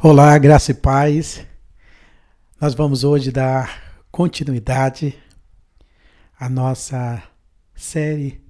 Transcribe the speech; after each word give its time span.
Olá, 0.00 0.38
graça 0.38 0.70
e 0.70 0.74
paz. 0.74 1.44
Nós 2.60 2.72
vamos 2.72 3.02
hoje 3.02 3.32
dar 3.32 4.00
continuidade 4.12 5.18
à 6.38 6.48
nossa 6.48 7.20
série 7.74 8.40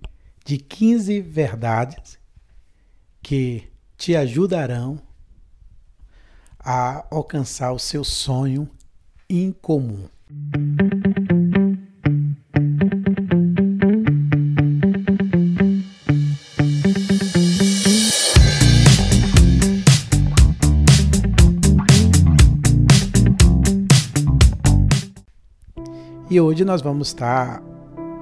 de 0.45 0.59
15 0.59 1.23
verdades 1.23 2.19
que 3.23 3.67
te 3.97 4.15
ajudarão 4.15 5.01
a 6.59 7.07
alcançar 7.11 7.73
o 7.73 7.79
seu 7.79 8.05
sonho 8.05 8.69
incomum. 9.27 10.07
E 10.31 11.48
hoje 26.59 26.65
nós 26.65 26.83
vamos 26.83 27.09
estar 27.09 27.63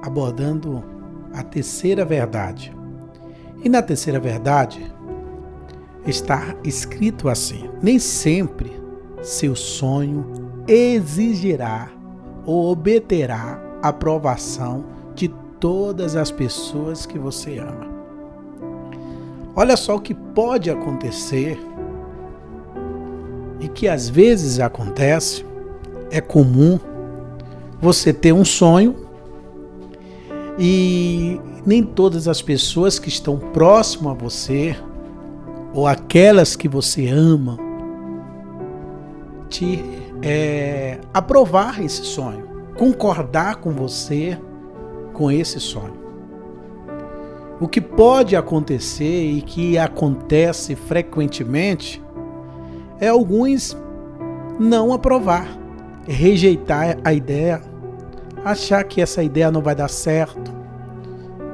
abordando 0.03 0.83
a 1.33 1.41
terceira 1.41 2.05
verdade. 2.05 2.71
E 3.63 3.67
na 3.67 3.81
terceira 3.81 4.19
verdade 4.19 4.93
está 6.05 6.55
escrito 6.63 7.29
assim: 7.29 7.67
nem 7.81 7.97
sempre 7.97 8.71
seu 9.23 9.55
sonho 9.55 10.23
exigirá 10.67 11.89
ou 12.45 12.71
obterá 12.71 13.59
aprovação 13.81 14.85
de 15.15 15.29
todas 15.59 16.15
as 16.15 16.29
pessoas 16.29 17.07
que 17.07 17.17
você 17.17 17.57
ama. 17.57 17.87
Olha 19.55 19.75
só 19.75 19.95
o 19.95 19.99
que 19.99 20.13
pode 20.13 20.69
acontecer 20.69 21.59
e 23.59 23.67
que 23.67 23.87
às 23.87 24.07
vezes 24.07 24.59
acontece, 24.59 25.43
é 26.11 26.21
comum 26.21 26.77
você 27.81 28.11
ter 28.11 28.33
um 28.33 28.45
sonho 28.45 28.95
e 30.57 31.39
nem 31.65 31.83
todas 31.83 32.27
as 32.27 32.41
pessoas 32.41 32.97
que 32.97 33.09
estão 33.09 33.37
próximo 33.37 34.09
a 34.09 34.13
você 34.13 34.75
ou 35.73 35.85
aquelas 35.85 36.55
que 36.55 36.67
você 36.67 37.07
ama 37.07 37.57
te 39.49 39.83
é, 40.21 40.99
aprovar 41.13 41.83
esse 41.83 42.03
sonho, 42.03 42.47
concordar 42.75 43.57
com 43.57 43.71
você 43.71 44.37
com 45.13 45.31
esse 45.31 45.59
sonho. 45.59 45.95
O 47.59 47.67
que 47.67 47.81
pode 47.81 48.35
acontecer 48.35 49.31
e 49.31 49.41
que 49.41 49.77
acontece 49.77 50.75
frequentemente 50.75 52.03
é 52.99 53.07
alguns 53.07 53.75
não 54.59 54.93
aprovar 54.93 55.66
rejeitar 56.07 56.97
a 57.03 57.13
ideia, 57.13 57.61
achar 58.43 58.83
que 58.83 59.01
essa 59.01 59.21
ideia 59.21 59.51
não 59.51 59.61
vai 59.61 59.75
dar 59.75 59.89
certo, 59.89 60.51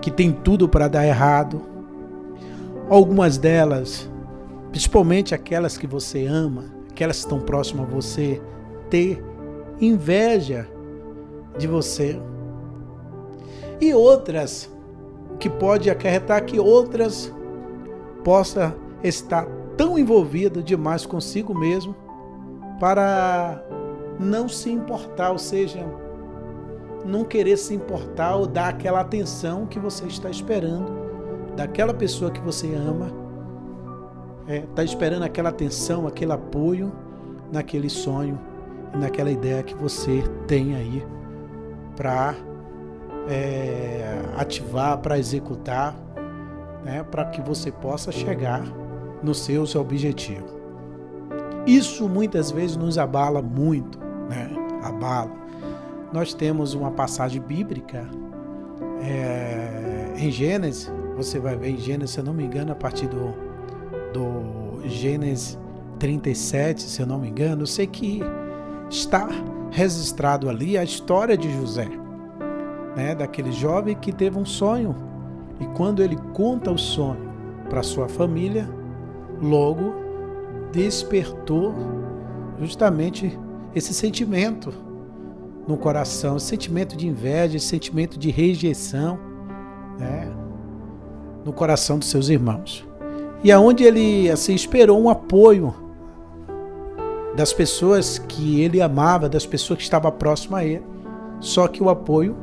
que 0.02 0.12
tem 0.12 0.32
tudo 0.32 0.70
para 0.70 0.88
dar 0.88 1.06
errado. 1.06 1.62
Algumas 2.90 3.38
delas, 3.38 4.10
principalmente 4.70 5.34
aquelas 5.34 5.78
que 5.78 5.88
você 5.88 6.26
ama, 6.26 6.66
aquelas 6.92 7.18
que 7.18 7.24
estão 7.24 7.40
próximas 7.40 7.88
a 7.88 7.90
você, 7.90 8.42
ter 8.90 9.24
inveja 9.82 10.68
de 11.58 11.68
você. 11.68 12.20
E 13.82 13.94
outras 13.94 14.70
que 15.40 15.50
pode 15.50 15.90
acarretar 15.90 16.46
que 16.46 16.60
outras 16.60 17.34
possa 18.24 18.76
estar 19.04 19.46
tão 19.76 19.98
envolvido 19.98 20.62
demais 20.62 21.06
consigo 21.06 21.58
mesmo 21.58 21.96
para 22.80 23.64
não 24.20 24.48
se 24.48 24.70
importar, 24.70 25.32
ou 25.32 25.40
seja, 25.40 25.86
não 27.06 27.24
querer 27.24 27.58
se 27.58 27.74
importar 27.74 28.36
ou 28.36 28.48
dar 28.48 28.70
aquela 28.70 29.02
atenção 29.02 29.66
que 29.66 29.80
você 29.80 30.06
está 30.06 30.30
esperando 30.30 31.04
daquela 31.56 31.94
pessoa 31.94 32.32
que 32.32 32.42
você 32.42 32.74
ama, 32.74 33.12
está 34.42 34.54
é, 34.54 34.60
tá 34.76 34.84
esperando 34.84 35.24
aquela 35.24 35.50
atenção, 35.50 36.08
aquele 36.08 36.32
apoio 36.32 36.92
naquele 37.52 37.90
sonho 37.90 38.40
naquela 38.98 39.32
ideia 39.32 39.64
que 39.64 39.74
você 39.76 40.24
tem 40.48 40.76
aí 40.76 41.06
para 41.96 42.36
é, 43.28 44.22
ativar, 44.38 44.98
para 45.00 45.18
executar, 45.18 45.96
né, 46.84 47.04
para 47.04 47.26
que 47.26 47.42
você 47.42 47.72
possa 47.72 48.12
chegar 48.12 48.64
nos 49.22 49.40
seus 49.40 49.76
objetivos. 49.76 50.52
Isso 51.66 52.10
muitas 52.10 52.52
vezes 52.52 52.76
nos 52.76 52.98
abala 52.98 53.42
muito, 53.42 53.98
né? 54.30 54.50
Abala. 54.84 55.32
Nós 56.12 56.34
temos 56.34 56.74
uma 56.74 56.92
passagem 56.92 57.42
bíblica 57.42 58.08
é, 59.02 60.14
em 60.18 60.30
Gênesis, 60.30 60.92
você 61.16 61.40
vai 61.40 61.56
ver 61.56 61.70
em 61.70 61.78
Gênesis, 61.78 62.12
se 62.12 62.20
eu 62.20 62.24
não 62.24 62.34
me 62.34 62.44
engano, 62.44 62.72
a 62.72 62.76
partir 62.76 63.08
do, 63.08 63.34
do 64.14 64.88
Gênesis 64.88 65.58
37, 66.00 66.82
se 66.82 67.02
eu 67.02 67.08
não 67.08 67.20
me 67.20 67.30
engano, 67.30 67.64
eu 67.64 67.68
sei 67.68 67.88
que 67.88 68.22
está 68.90 69.28
registrado 69.72 70.50
ali 70.50 70.78
a 70.78 70.84
história 70.84 71.36
de 71.38 71.52
José, 71.52 71.90
né? 72.96 73.16
daquele 73.16 73.52
jovem 73.52 73.96
que 73.96 74.12
teve 74.12 74.38
um 74.38 74.46
sonho 74.46 74.96
e 75.60 75.66
quando 75.76 76.04
ele 76.04 76.18
conta 76.34 76.72
o 76.72 76.78
sonho 76.78 77.32
para 77.70 77.82
sua 77.82 78.08
família, 78.08 78.70
logo 79.42 79.94
despertou 80.72 81.74
justamente 82.60 83.40
esse 83.76 83.94
sentimento 83.94 84.74
no 85.68 85.78
coração, 85.78 86.38
esse 86.38 86.48
sentimento 86.48 86.96
de 86.96 87.08
inveja, 87.08 87.58
esse 87.58 87.68
sentimento 87.68 88.18
de 88.20 88.30
rejeição, 88.30 89.18
né, 89.98 90.32
no 91.46 91.54
coração 91.54 91.98
dos 91.98 92.10
seus 92.10 92.30
irmãos. 92.30 92.86
E 93.44 93.52
aonde 93.52 93.84
ele 93.84 94.30
assim 94.30 94.54
esperou 94.54 95.02
um 95.02 95.10
apoio 95.10 95.74
das 97.36 97.52
pessoas 97.52 98.20
que 98.20 98.62
ele 98.62 98.82
amava, 98.82 99.28
das 99.28 99.46
pessoas 99.46 99.78
que 99.78 99.84
estavam 99.84 100.12
próximas 100.12 100.62
a 100.62 100.66
ele. 100.66 100.84
Só 101.40 101.68
que 101.68 101.84
o 101.84 101.90
apoio 101.90 102.36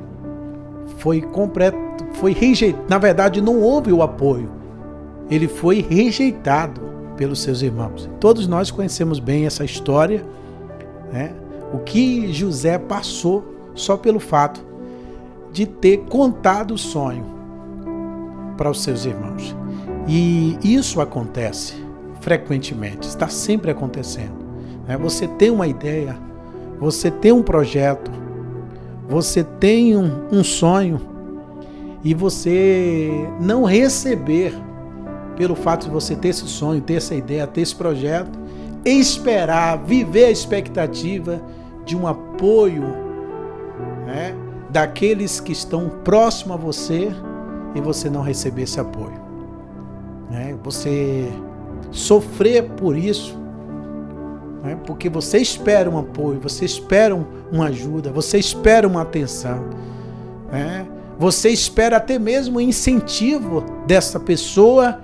foi 0.98 1.20
completo, 1.20 1.78
foi 2.14 2.32
rejeitado. 2.32 2.84
Na 2.88 2.98
verdade, 2.98 3.40
não 3.40 3.60
houve 3.60 3.92
o 3.92 4.02
apoio. 4.02 4.50
Ele 5.30 5.46
foi 5.46 5.80
rejeitado 5.80 6.80
pelos 7.16 7.40
seus 7.40 7.62
irmãos. 7.62 8.10
Todos 8.18 8.46
nós 8.46 8.70
conhecemos 8.70 9.18
bem 9.18 9.46
essa 9.46 9.64
história 9.64 10.26
né? 11.12 11.32
O 11.72 11.78
que 11.78 12.32
José 12.32 12.78
passou 12.78 13.70
só 13.74 13.96
pelo 13.96 14.20
fato 14.20 14.64
de 15.52 15.66
ter 15.66 15.98
contado 16.08 16.74
o 16.74 16.78
sonho 16.78 17.24
para 18.56 18.70
os 18.70 18.82
seus 18.82 19.04
irmãos. 19.04 19.56
E 20.06 20.58
isso 20.62 21.00
acontece 21.00 21.74
frequentemente, 22.20 23.08
está 23.08 23.28
sempre 23.28 23.70
acontecendo. 23.70 24.34
Né? 24.86 24.96
Você 24.98 25.26
tem 25.26 25.50
uma 25.50 25.66
ideia, 25.66 26.18
você 26.78 27.10
tem 27.10 27.32
um 27.32 27.42
projeto, 27.42 28.10
você 29.08 29.42
tem 29.42 29.96
um, 29.96 30.28
um 30.30 30.44
sonho 30.44 31.00
e 32.04 32.14
você 32.14 33.10
não 33.40 33.64
receber 33.64 34.54
pelo 35.36 35.54
fato 35.54 35.86
de 35.86 35.90
você 35.90 36.14
ter 36.14 36.28
esse 36.28 36.46
sonho, 36.46 36.80
ter 36.80 36.94
essa 36.94 37.14
ideia, 37.14 37.46
ter 37.46 37.62
esse 37.62 37.74
projeto, 37.74 38.38
esperar, 38.84 39.78
viver 39.84 40.26
a 40.26 40.30
expectativa 40.30 41.40
de 41.84 41.96
um 41.96 42.06
apoio 42.06 42.82
né, 44.06 44.34
daqueles 44.70 45.40
que 45.40 45.52
estão 45.52 45.88
próximos 46.04 46.54
a 46.54 46.56
você 46.56 47.10
e 47.74 47.80
você 47.80 48.08
não 48.08 48.22
receber 48.22 48.62
esse 48.62 48.80
apoio. 48.80 49.20
Né? 50.30 50.56
Você 50.62 51.30
sofrer 51.90 52.70
por 52.70 52.96
isso, 52.96 53.36
né? 54.62 54.78
porque 54.86 55.08
você 55.08 55.38
espera 55.38 55.90
um 55.90 55.98
apoio, 55.98 56.40
você 56.40 56.64
espera 56.64 57.14
uma 57.50 57.66
ajuda, 57.66 58.10
você 58.12 58.38
espera 58.38 58.86
uma 58.86 59.02
atenção. 59.02 59.68
Né? 60.50 60.86
Você 61.18 61.50
espera 61.50 61.98
até 61.98 62.18
mesmo 62.18 62.58
o 62.58 62.60
incentivo 62.60 63.62
dessa 63.86 64.18
pessoa 64.18 65.00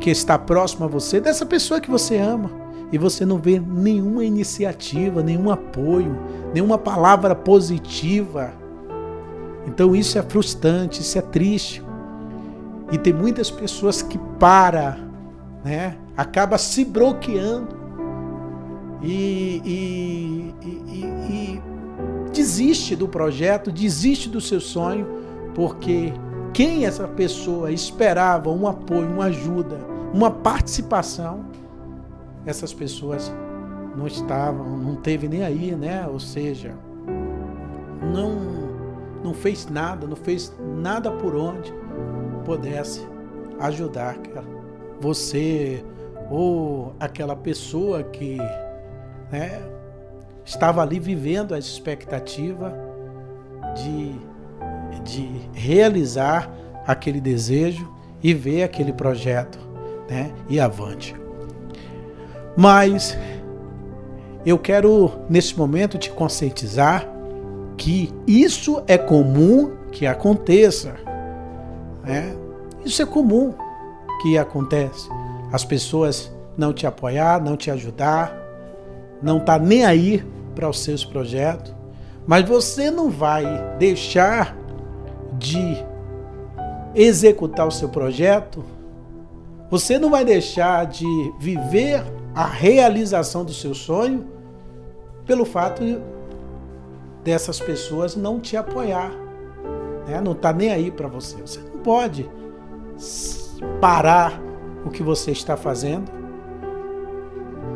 que 0.00 0.10
está 0.10 0.38
próxima 0.38 0.86
a 0.86 0.88
você, 0.88 1.20
dessa 1.20 1.44
pessoa 1.44 1.80
que 1.80 1.90
você 1.90 2.16
ama 2.16 2.67
e 2.90 2.98
você 2.98 3.24
não 3.24 3.38
vê 3.38 3.60
nenhuma 3.60 4.24
iniciativa, 4.24 5.22
nenhum 5.22 5.50
apoio, 5.50 6.16
nenhuma 6.54 6.78
palavra 6.78 7.34
positiva. 7.34 8.52
Então 9.66 9.94
isso 9.94 10.18
é 10.18 10.22
frustrante, 10.22 11.00
isso 11.00 11.18
é 11.18 11.22
triste. 11.22 11.82
E 12.90 12.96
tem 12.96 13.12
muitas 13.12 13.50
pessoas 13.50 14.00
que 14.00 14.18
para, 14.38 14.98
né? 15.62 15.96
Acaba 16.16 16.56
se 16.56 16.84
bloqueando 16.84 17.76
e, 19.02 19.62
e, 19.64 20.54
e, 20.64 21.04
e 21.30 21.62
desiste 22.32 22.96
do 22.96 23.06
projeto, 23.06 23.70
desiste 23.70 24.28
do 24.28 24.40
seu 24.40 24.60
sonho, 24.60 25.06
porque 25.54 26.12
quem 26.52 26.86
essa 26.86 27.06
pessoa 27.06 27.70
esperava 27.70 28.50
um 28.50 28.66
apoio, 28.66 29.08
uma 29.08 29.26
ajuda, 29.26 29.78
uma 30.12 30.30
participação, 30.30 31.44
essas 32.46 32.72
pessoas 32.72 33.32
não 33.96 34.06
estava, 34.06 34.62
não 34.62 34.96
teve 34.96 35.28
nem 35.28 35.42
aí, 35.42 35.74
né? 35.74 36.06
Ou 36.06 36.20
seja, 36.20 36.74
não 38.12 38.58
não 39.22 39.34
fez 39.34 39.68
nada, 39.68 40.06
não 40.06 40.16
fez 40.16 40.54
nada 40.76 41.10
por 41.10 41.34
onde 41.34 41.72
pudesse 42.44 43.06
ajudar 43.60 44.16
você 45.00 45.84
ou 46.30 46.94
aquela 46.98 47.36
pessoa 47.36 48.02
que 48.02 48.38
né, 49.30 49.60
estava 50.44 50.82
ali 50.82 50.98
vivendo 50.98 51.54
a 51.54 51.58
expectativa 51.58 52.72
de, 53.74 54.14
de 55.02 55.28
realizar 55.52 56.50
aquele 56.86 57.20
desejo 57.20 57.92
e 58.22 58.32
ver 58.32 58.62
aquele 58.62 58.92
projeto 58.92 59.58
né, 60.08 60.32
ir 60.48 60.60
avante. 60.60 61.14
Mas 62.60 63.16
eu 64.44 64.58
quero, 64.58 65.12
nesse 65.30 65.56
momento, 65.56 65.96
te 65.96 66.10
conscientizar 66.10 67.08
que 67.76 68.12
isso 68.26 68.82
é 68.88 68.98
comum 68.98 69.76
que 69.92 70.08
aconteça. 70.08 70.96
Né? 72.02 72.34
Isso 72.84 73.00
é 73.00 73.06
comum 73.06 73.54
que 74.20 74.36
acontece. 74.36 75.08
As 75.52 75.64
pessoas 75.64 76.32
não 76.56 76.72
te 76.72 76.84
apoiar, 76.84 77.40
não 77.40 77.56
te 77.56 77.70
ajudar, 77.70 78.36
não 79.22 79.38
tá 79.38 79.56
nem 79.56 79.84
aí 79.84 80.24
para 80.56 80.68
os 80.68 80.80
seus 80.80 81.04
projetos, 81.04 81.72
mas 82.26 82.44
você 82.44 82.90
não 82.90 83.08
vai 83.08 83.46
deixar 83.78 84.56
de 85.38 85.76
executar 86.92 87.68
o 87.68 87.70
seu 87.70 87.88
projeto, 87.88 88.64
você 89.70 89.96
não 89.96 90.10
vai 90.10 90.24
deixar 90.24 90.86
de 90.86 91.06
viver 91.38 92.02
a 92.38 92.46
realização 92.46 93.44
do 93.44 93.52
seu 93.52 93.74
sonho 93.74 94.24
pelo 95.26 95.44
fato 95.44 95.82
dessas 97.24 97.58
pessoas 97.58 98.14
não 98.14 98.38
te 98.38 98.56
apoiar, 98.56 99.10
né? 100.06 100.20
não 100.20 100.36
tá 100.36 100.52
nem 100.52 100.70
aí 100.70 100.88
para 100.88 101.08
você. 101.08 101.34
Você 101.38 101.58
não 101.58 101.80
pode 101.80 102.30
parar 103.80 104.40
o 104.86 104.88
que 104.88 105.02
você 105.02 105.32
está 105.32 105.56
fazendo, 105.56 106.12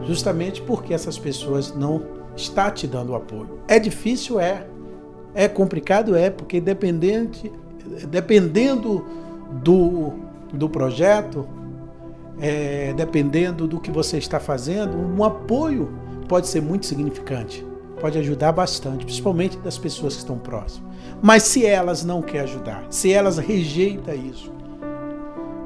justamente 0.04 0.62
porque 0.62 0.94
essas 0.94 1.18
pessoas 1.18 1.74
não 1.74 2.00
está 2.36 2.70
te 2.70 2.86
dando 2.86 3.16
apoio. 3.16 3.58
É 3.66 3.80
difícil, 3.80 4.38
é. 4.38 4.64
É 5.34 5.48
complicado, 5.48 6.14
é, 6.14 6.30
porque 6.30 6.60
dependente, 6.60 7.50
dependendo 8.08 9.04
do, 9.60 10.12
do 10.54 10.68
projeto, 10.68 11.48
é, 12.40 12.92
dependendo 12.94 13.66
do 13.66 13.80
que 13.80 13.90
você 13.90 14.18
está 14.18 14.40
fazendo, 14.40 14.96
um 14.96 15.22
apoio 15.24 15.92
pode 16.28 16.48
ser 16.48 16.62
muito 16.62 16.86
significante, 16.86 17.64
pode 18.00 18.18
ajudar 18.18 18.52
bastante, 18.52 19.04
principalmente 19.04 19.58
das 19.58 19.78
pessoas 19.78 20.14
que 20.14 20.20
estão 20.20 20.38
próximas. 20.38 20.90
Mas 21.20 21.44
se 21.44 21.64
elas 21.64 22.04
não 22.04 22.22
querem 22.22 22.42
ajudar, 22.42 22.84
se 22.90 23.12
elas 23.12 23.38
rejeitam 23.38 24.14
isso, 24.14 24.52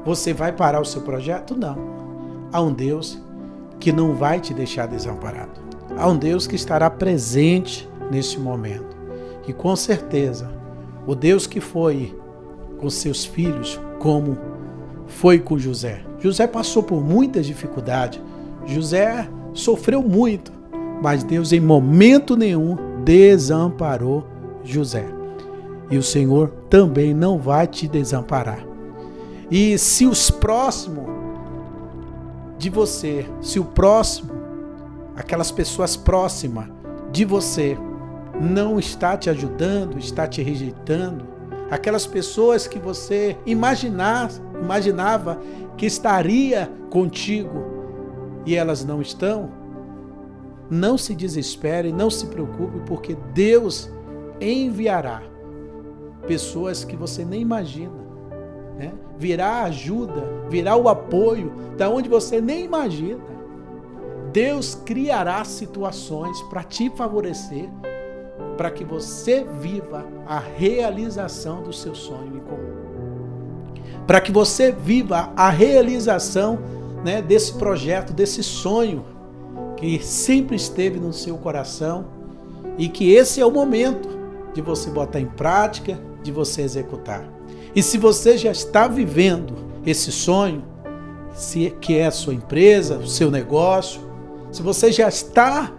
você 0.05 0.33
vai 0.33 0.51
parar 0.51 0.79
o 0.79 0.85
seu 0.85 1.01
projeto? 1.01 1.55
Não. 1.55 1.77
Há 2.51 2.61
um 2.61 2.71
Deus 2.71 3.21
que 3.79 3.91
não 3.91 4.13
vai 4.13 4.39
te 4.39 4.53
deixar 4.53 4.87
desamparado. 4.87 5.59
Há 5.97 6.07
um 6.07 6.17
Deus 6.17 6.47
que 6.47 6.55
estará 6.55 6.89
presente 6.89 7.89
nesse 8.11 8.39
momento. 8.39 8.95
E 9.47 9.53
com 9.53 9.75
certeza, 9.75 10.49
o 11.05 11.15
Deus 11.15 11.47
que 11.47 11.59
foi 11.59 12.15
com 12.77 12.89
seus 12.89 13.25
filhos, 13.25 13.79
como 13.99 14.37
foi 15.07 15.39
com 15.39 15.57
José. 15.57 16.06
José 16.19 16.47
passou 16.47 16.83
por 16.83 17.03
muitas 17.03 17.45
dificuldades. 17.45 18.21
José 18.65 19.27
sofreu 19.53 20.01
muito, 20.01 20.51
mas 21.01 21.23
Deus 21.23 21.51
em 21.51 21.59
momento 21.59 22.35
nenhum 22.35 22.77
desamparou 23.03 24.25
José. 24.63 25.05
E 25.89 25.97
o 25.97 26.03
Senhor 26.03 26.49
também 26.69 27.13
não 27.13 27.37
vai 27.37 27.67
te 27.67 27.87
desamparar. 27.87 28.65
E 29.49 29.77
se 29.77 30.05
os 30.05 30.29
próximos 30.29 31.05
de 32.57 32.69
você, 32.69 33.25
se 33.41 33.59
o 33.59 33.63
próximo, 33.63 34.31
aquelas 35.15 35.51
pessoas 35.51 35.95
próximas 35.95 36.67
de 37.11 37.23
você, 37.23 37.77
não 38.39 38.77
está 38.77 39.15
te 39.15 39.29
ajudando, 39.29 39.97
está 39.97 40.27
te 40.27 40.41
rejeitando, 40.41 41.25
aquelas 41.69 42.07
pessoas 42.07 42.67
que 42.67 42.79
você 42.79 43.37
imaginar, 43.45 44.31
imaginava 44.61 45.41
que 45.75 45.85
estaria 45.85 46.71
contigo 46.89 47.65
e 48.45 48.55
elas 48.55 48.83
não 48.83 49.01
estão, 49.01 49.51
não 50.69 50.97
se 50.97 51.15
desespere, 51.15 51.91
não 51.91 52.09
se 52.09 52.27
preocupe, 52.27 52.79
porque 52.85 53.15
Deus 53.33 53.89
enviará 54.39 55.21
pessoas 56.25 56.83
que 56.83 56.95
você 56.95 57.23
nem 57.23 57.41
imagina 57.41 58.07
né? 58.77 58.93
virá 59.17 59.63
ajuda, 59.63 60.23
virá 60.49 60.75
o 60.75 60.87
apoio 60.87 61.51
da 61.75 61.89
onde 61.89 62.07
você 62.07 62.39
nem 62.39 62.63
imagina. 62.63 63.19
Deus 64.31 64.75
criará 64.75 65.43
situações 65.43 66.39
para 66.43 66.63
te 66.63 66.89
favorecer, 66.91 67.69
para 68.57 68.71
que 68.71 68.83
você 68.83 69.45
viva 69.61 70.05
a 70.25 70.39
realização 70.39 71.61
do 71.61 71.71
seu 71.71 71.93
sonho 71.93 72.35
em 72.35 72.39
comum. 72.39 74.03
Para 74.07 74.19
que 74.19 74.31
você 74.31 74.71
viva 74.71 75.31
a 75.35 75.49
realização 75.49 76.59
né, 77.05 77.21
desse 77.21 77.53
projeto, 77.53 78.11
desse 78.11 78.41
sonho 78.43 79.05
que 79.77 80.03
sempre 80.03 80.55
esteve 80.55 80.99
no 80.99 81.13
seu 81.13 81.37
coração 81.37 82.07
e 82.77 82.89
que 82.89 83.13
esse 83.13 83.39
é 83.39 83.45
o 83.45 83.51
momento 83.51 84.09
de 84.53 84.61
você 84.61 84.89
botar 84.89 85.19
em 85.19 85.27
prática, 85.27 85.99
de 86.23 86.31
você 86.31 86.63
executar. 86.63 87.23
E 87.75 87.83
se 87.83 87.97
você 87.97 88.37
já 88.37 88.51
está 88.51 88.87
vivendo 88.87 89.53
esse 89.85 90.11
sonho, 90.11 90.63
se 91.33 91.69
que 91.79 91.95
é 91.95 92.07
a 92.07 92.11
sua 92.11 92.33
empresa, 92.33 92.97
o 92.97 93.07
seu 93.07 93.29
negócio, 93.29 94.01
se 94.51 94.63
você 94.63 94.91
já 94.91 95.07
está 95.07 95.71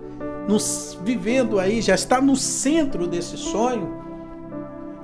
nos, 0.48 0.98
vivendo 1.04 1.60
aí, 1.60 1.82
já 1.82 1.94
está 1.94 2.20
no 2.20 2.34
centro 2.34 3.06
desse 3.06 3.36
sonho, 3.36 3.96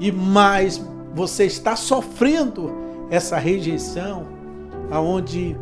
e 0.00 0.10
mais 0.10 0.82
você 1.14 1.44
está 1.44 1.76
sofrendo 1.76 2.72
essa 3.10 3.36
rejeição, 3.36 4.26
aonde 4.90 5.56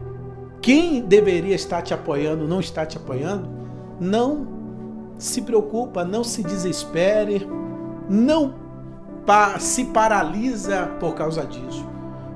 quem 0.63 1.03
deveria 1.03 1.55
estar 1.55 1.83
te 1.83 1.93
apoiando 1.93 2.47
não 2.47 2.61
está 2.61 2.87
te 2.87 2.97
apoiando, 2.97 3.51
não 4.01 4.47
se 5.19 5.43
preocupa, 5.43 6.05
não 6.05 6.23
se 6.23 6.43
desespere, 6.43 7.47
não 8.09 8.55
se 9.59 9.85
paralisa 9.87 10.87
por 11.01 11.15
causa 11.15 11.45
disso. 11.45 11.87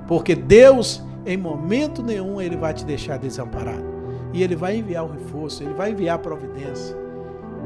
Porque 0.06 0.34
Deus, 0.34 1.02
em 1.24 1.36
momento 1.36 2.02
nenhum, 2.02 2.40
ele 2.40 2.56
vai 2.56 2.74
te 2.74 2.84
deixar 2.84 3.18
desamparado. 3.18 3.84
E 4.32 4.42
ele 4.42 4.54
vai 4.54 4.76
enviar 4.76 5.04
o 5.04 5.10
reforço, 5.10 5.62
ele 5.62 5.74
vai 5.74 5.92
enviar 5.92 6.16
a 6.16 6.18
providência. 6.18 7.05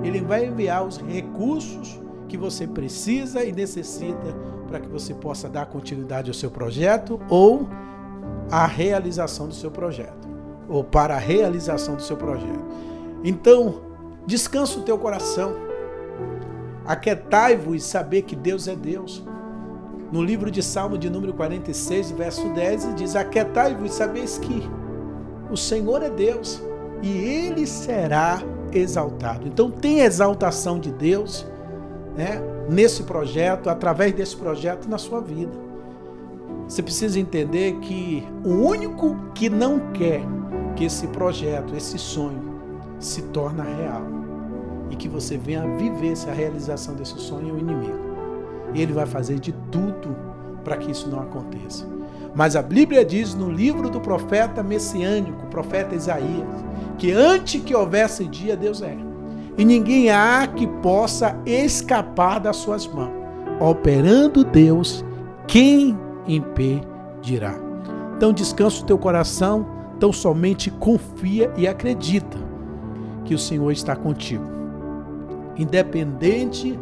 Ele 0.02 0.20
vai 0.20 0.46
enviar 0.46 0.86
os 0.86 0.98
recursos 0.98 2.00
que 2.28 2.36
você 2.36 2.66
precisa 2.66 3.44
e 3.44 3.52
necessita 3.52 4.34
para 4.68 4.80
que 4.80 4.88
você 4.88 5.12
possa 5.12 5.48
dar 5.48 5.66
continuidade 5.66 6.30
ao 6.30 6.34
seu 6.34 6.50
projeto 6.50 7.20
ou 7.28 7.68
a 8.50 8.66
realização 8.66 9.48
do 9.48 9.54
seu 9.54 9.70
projeto, 9.70 10.28
ou 10.68 10.84
para 10.84 11.14
a 11.14 11.18
realização 11.18 11.96
do 11.96 12.02
seu 12.02 12.16
projeto. 12.16 12.64
Então, 13.24 13.82
descansa 14.26 14.78
o 14.78 14.82
teu 14.82 14.98
coração 14.98 15.70
Aquetai-vos 16.90 17.76
e 17.76 17.86
saber 17.86 18.22
que 18.22 18.34
Deus 18.34 18.66
é 18.66 18.74
Deus. 18.74 19.22
No 20.10 20.24
livro 20.24 20.50
de 20.50 20.60
Salmo 20.60 20.98
de 20.98 21.08
número 21.08 21.32
46, 21.34 22.10
verso 22.10 22.48
10, 22.52 22.96
diz: 22.96 23.14
Aquetai-vos 23.14 23.92
e 23.92 23.94
sabeis 23.94 24.38
que 24.38 24.68
o 25.48 25.56
Senhor 25.56 26.02
é 26.02 26.10
Deus 26.10 26.60
e 27.00 27.08
ele 27.10 27.64
será 27.64 28.42
exaltado. 28.72 29.46
Então 29.46 29.70
tem 29.70 30.00
exaltação 30.00 30.78
de 30.78 30.90
Deus 30.90 31.46
né, 32.16 32.40
nesse 32.68 33.02
projeto, 33.02 33.68
através 33.68 34.12
desse 34.12 34.36
projeto 34.36 34.88
na 34.88 34.98
sua 34.98 35.20
vida. 35.20 35.52
Você 36.68 36.82
precisa 36.82 37.18
entender 37.18 37.78
que 37.80 38.26
o 38.44 38.50
único 38.50 39.16
que 39.34 39.50
não 39.50 39.92
quer 39.92 40.22
que 40.76 40.84
esse 40.84 41.06
projeto, 41.08 41.74
esse 41.74 41.98
sonho, 41.98 42.60
se 42.98 43.22
torne 43.22 43.62
real 43.62 44.02
e 44.90 44.96
que 44.96 45.08
você 45.08 45.36
venha 45.36 45.66
viver 45.76 46.12
essa 46.12 46.32
realização 46.32 46.94
desse 46.94 47.18
sonho 47.18 47.48
é 47.48 47.52
o 47.52 47.58
inimigo. 47.58 47.98
Ele 48.74 48.92
vai 48.92 49.06
fazer 49.06 49.38
de 49.38 49.52
tudo 49.70 50.16
para 50.64 50.76
que 50.76 50.90
isso 50.90 51.08
não 51.08 51.20
aconteça. 51.20 51.86
Mas 52.34 52.54
a 52.54 52.62
Bíblia 52.62 53.04
diz 53.04 53.34
no 53.34 53.50
livro 53.50 53.90
do 53.90 54.00
profeta 54.00 54.62
messiânico, 54.62 55.46
profeta 55.46 55.94
Isaías, 55.94 56.64
que 56.96 57.12
antes 57.12 57.62
que 57.62 57.74
houvesse 57.74 58.26
dia, 58.26 58.56
Deus 58.56 58.82
é. 58.82 58.96
E 59.58 59.64
ninguém 59.64 60.10
há 60.10 60.46
que 60.46 60.66
possa 60.66 61.36
escapar 61.44 62.38
das 62.38 62.56
suas 62.56 62.86
mãos. 62.86 63.12
Operando 63.60 64.44
Deus, 64.44 65.04
quem 65.46 65.98
impedirá? 66.26 67.54
Então 68.16 68.32
descansa 68.32 68.82
o 68.82 68.86
teu 68.86 68.96
coração, 68.96 69.66
então 69.96 70.12
somente 70.12 70.70
confia 70.70 71.52
e 71.56 71.66
acredita 71.66 72.38
que 73.24 73.34
o 73.34 73.38
Senhor 73.38 73.70
está 73.70 73.96
contigo. 73.96 74.44
Independente 75.56 76.78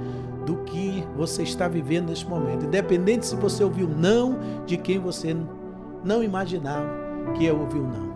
do 0.48 0.56
que 0.64 1.04
você 1.14 1.42
está 1.42 1.68
vivendo 1.68 2.08
neste 2.08 2.26
momento, 2.26 2.64
independente 2.64 3.26
se 3.26 3.36
você 3.36 3.62
ouviu 3.62 3.86
não 3.86 4.38
de 4.64 4.78
quem 4.78 4.98
você 4.98 5.36
não 6.02 6.22
imaginava 6.22 6.88
que 7.34 7.44
ia 7.44 7.54
ouvir 7.54 7.78
o 7.78 7.86
não. 7.86 8.08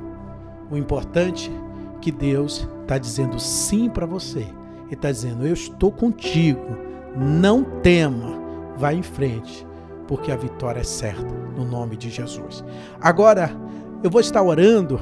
O 0.70 0.76
importante 0.78 1.50
é 1.50 1.98
que 2.00 2.10
Deus 2.10 2.66
está 2.80 2.96
dizendo 2.96 3.38
sim 3.38 3.90
para 3.90 4.06
você. 4.06 4.46
Ele 4.86 4.94
está 4.94 5.12
dizendo: 5.12 5.46
Eu 5.46 5.52
estou 5.52 5.92
contigo, 5.92 6.78
não 7.14 7.62
tema, 7.82 8.32
vá 8.78 8.94
em 8.94 9.02
frente, 9.02 9.66
porque 10.08 10.32
a 10.32 10.36
vitória 10.36 10.80
é 10.80 10.84
certa, 10.84 11.34
no 11.54 11.66
nome 11.66 11.98
de 11.98 12.08
Jesus. 12.08 12.64
Agora, 12.98 13.54
eu 14.02 14.10
vou 14.10 14.22
estar 14.22 14.42
orando 14.42 14.98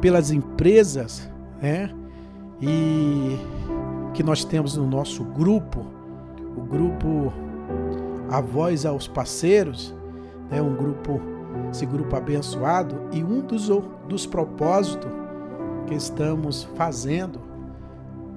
pelas 0.00 0.32
empresas, 0.32 1.30
né? 1.62 1.88
E 2.60 3.38
que 4.12 4.24
nós 4.24 4.44
temos 4.44 4.76
no 4.76 4.88
nosso 4.88 5.22
grupo, 5.22 5.93
o 6.56 6.60
grupo 6.60 7.32
A 8.30 8.40
Voz 8.40 8.86
aos 8.86 9.06
Parceiros, 9.08 9.94
né? 10.50 10.60
Um 10.60 10.74
grupo, 10.74 11.20
esse 11.70 11.86
grupo 11.86 12.16
abençoado 12.16 12.96
e 13.12 13.22
um 13.22 13.40
dos, 13.40 13.68
dos 14.08 14.26
propósitos 14.26 15.10
que 15.86 15.94
estamos 15.94 16.64
fazendo, 16.74 17.40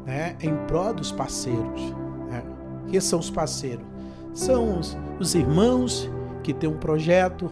né? 0.06 0.36
Em 0.42 0.56
prol 0.68 0.94
dos 0.94 1.12
parceiros, 1.12 1.94
né? 2.30 2.44
Que 2.88 3.00
são 3.00 3.20
os 3.20 3.30
parceiros? 3.30 3.86
São 4.34 4.80
os, 4.80 4.98
os 5.20 5.36
irmãos 5.36 6.10
que 6.44 6.54
têm 6.54 6.70
um 6.70 6.78
projeto, 6.78 7.52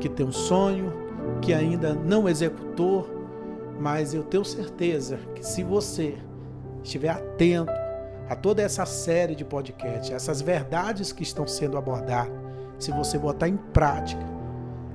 que 0.00 0.08
têm 0.08 0.26
um 0.26 0.32
sonho, 0.32 0.92
que 1.40 1.52
ainda 1.52 1.94
não 1.94 2.28
executou, 2.28 3.08
mas 3.78 4.14
eu 4.14 4.22
tenho 4.22 4.44
certeza 4.44 5.18
que 5.34 5.44
se 5.44 5.62
você 5.62 6.16
estiver 6.82 7.10
atento 7.10 7.81
a 8.28 8.36
toda 8.36 8.62
essa 8.62 8.86
série 8.86 9.34
de 9.34 9.44
podcasts, 9.44 10.10
essas 10.10 10.40
verdades 10.40 11.12
que 11.12 11.22
estão 11.22 11.46
sendo 11.46 11.76
abordadas, 11.76 12.32
se 12.78 12.90
você 12.90 13.18
botar 13.18 13.48
em 13.48 13.56
prática, 13.56 14.22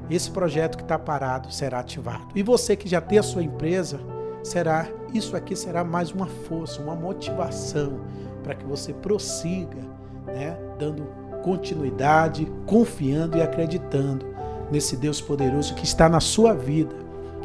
esse 0.09 0.31
projeto 0.31 0.77
que 0.77 0.83
está 0.83 0.97
parado 0.97 1.51
será 1.51 1.79
ativado. 1.79 2.27
E 2.35 2.41
você 2.41 2.75
que 2.75 2.87
já 2.87 3.01
tem 3.01 3.17
a 3.17 3.23
sua 3.23 3.43
empresa, 3.43 3.99
será 4.43 4.87
isso 5.13 5.35
aqui 5.35 5.55
será 5.55 5.83
mais 5.83 6.11
uma 6.11 6.27
força, 6.27 6.81
uma 6.81 6.95
motivação 6.95 8.01
para 8.43 8.55
que 8.55 8.65
você 8.65 8.93
prossiga, 8.93 9.81
né, 10.25 10.57
dando 10.77 11.03
continuidade, 11.43 12.45
confiando 12.65 13.37
e 13.37 13.41
acreditando 13.41 14.25
nesse 14.69 14.97
Deus 14.97 15.21
poderoso 15.21 15.75
que 15.75 15.85
está 15.85 16.09
na 16.09 16.19
sua 16.19 16.53
vida 16.53 16.95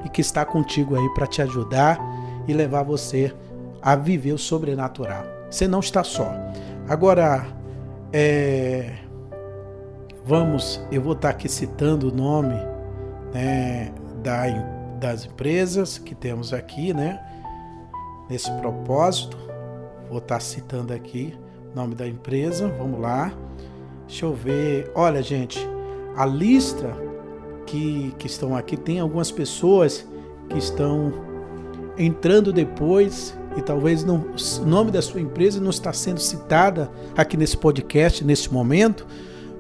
e 0.04 0.08
que 0.08 0.20
está 0.20 0.44
contigo 0.44 0.96
aí 0.96 1.08
para 1.14 1.26
te 1.26 1.40
ajudar 1.40 1.98
e 2.48 2.52
levar 2.52 2.82
você 2.82 3.32
a 3.80 3.94
viver 3.94 4.32
o 4.32 4.38
sobrenatural. 4.38 5.41
Você 5.52 5.68
não 5.68 5.80
está 5.80 6.02
só. 6.02 6.32
Agora, 6.88 7.46
é, 8.10 8.94
vamos, 10.24 10.80
eu 10.90 11.02
vou 11.02 11.12
estar 11.12 11.28
aqui 11.28 11.46
citando 11.46 12.08
o 12.08 12.10
nome 12.10 12.54
né, 13.34 13.92
da, 14.22 14.46
das 14.98 15.26
empresas 15.26 15.98
que 15.98 16.14
temos 16.14 16.54
aqui, 16.54 16.94
né? 16.94 17.20
Nesse 18.30 18.50
propósito, 18.52 19.36
vou 20.08 20.20
estar 20.20 20.40
citando 20.40 20.94
aqui 20.94 21.38
o 21.70 21.76
nome 21.76 21.94
da 21.94 22.08
empresa. 22.08 22.68
Vamos 22.78 22.98
lá. 22.98 23.30
Deixa 24.06 24.24
eu 24.24 24.32
ver. 24.32 24.90
Olha, 24.94 25.22
gente, 25.22 25.60
a 26.16 26.24
lista 26.24 26.96
que, 27.66 28.14
que 28.18 28.26
estão 28.26 28.56
aqui, 28.56 28.74
tem 28.74 29.00
algumas 29.00 29.30
pessoas 29.30 30.08
que 30.48 30.56
estão 30.56 31.12
entrando 31.98 32.54
depois 32.54 33.36
e 33.56 33.62
talvez 33.62 34.04
não, 34.04 34.24
o 34.60 34.64
nome 34.64 34.90
da 34.90 35.02
sua 35.02 35.20
empresa 35.20 35.60
não 35.60 35.70
está 35.70 35.92
sendo 35.92 36.20
citada 36.20 36.90
aqui 37.16 37.36
nesse 37.36 37.56
podcast, 37.56 38.24
nesse 38.24 38.52
momento, 38.52 39.06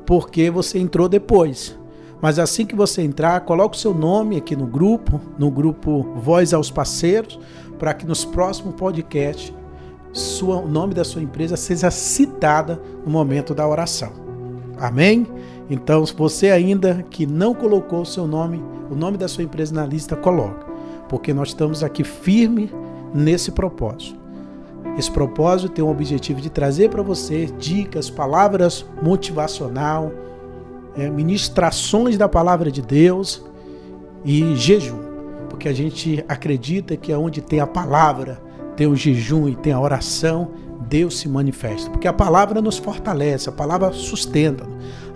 porque 0.06 0.50
você 0.50 0.78
entrou 0.78 1.08
depois. 1.08 1.78
Mas 2.20 2.38
assim 2.38 2.64
que 2.64 2.76
você 2.76 3.02
entrar, 3.02 3.40
coloque 3.40 3.76
o 3.76 3.80
seu 3.80 3.92
nome 3.92 4.36
aqui 4.36 4.54
no 4.54 4.66
grupo, 4.66 5.20
no 5.36 5.50
grupo 5.50 6.02
Voz 6.16 6.54
aos 6.54 6.70
Parceiros, 6.70 7.38
para 7.78 7.92
que 7.92 8.06
nos 8.06 8.24
próximos 8.24 8.74
podcasts 8.76 9.52
sua, 10.12 10.56
o 10.56 10.68
nome 10.68 10.94
da 10.94 11.04
sua 11.04 11.22
empresa 11.22 11.56
seja 11.56 11.90
citada 11.90 12.80
no 13.04 13.10
momento 13.10 13.54
da 13.54 13.66
oração. 13.66 14.12
Amém? 14.78 15.26
Então, 15.68 16.04
se 16.04 16.14
você 16.14 16.50
ainda 16.50 17.04
que 17.10 17.26
não 17.26 17.54
colocou 17.54 18.02
o 18.02 18.06
seu 18.06 18.26
nome, 18.26 18.62
o 18.90 18.94
nome 18.94 19.16
da 19.16 19.26
sua 19.26 19.42
empresa 19.42 19.74
na 19.74 19.86
lista, 19.86 20.14
coloque, 20.14 20.64
porque 21.08 21.32
nós 21.32 21.48
estamos 21.48 21.82
aqui 21.82 22.04
firme 22.04 22.70
nesse 23.14 23.50
propósito. 23.50 24.20
Esse 24.98 25.10
propósito 25.10 25.72
tem 25.72 25.84
o 25.84 25.88
objetivo 25.88 26.40
de 26.40 26.50
trazer 26.50 26.90
para 26.90 27.02
você 27.02 27.46
dicas, 27.58 28.10
palavras 28.10 28.84
motivacional, 29.02 30.12
é, 30.94 31.08
ministrações 31.08 32.18
da 32.18 32.28
palavra 32.28 32.70
de 32.70 32.82
Deus 32.82 33.42
e 34.24 34.54
jejum, 34.54 35.00
porque 35.48 35.68
a 35.68 35.72
gente 35.72 36.22
acredita 36.28 36.96
que 36.96 37.12
onde 37.14 37.40
tem 37.40 37.60
a 37.60 37.66
palavra, 37.66 38.42
tem 38.76 38.86
o 38.86 38.94
jejum 38.94 39.48
e 39.48 39.56
tem 39.56 39.72
a 39.72 39.80
oração, 39.80 40.50
Deus 40.88 41.18
se 41.18 41.28
manifesta, 41.28 41.88
porque 41.90 42.08
a 42.08 42.12
palavra 42.12 42.60
nos 42.60 42.76
fortalece, 42.76 43.48
a 43.48 43.52
palavra 43.52 43.92
sustenta. 43.92 44.66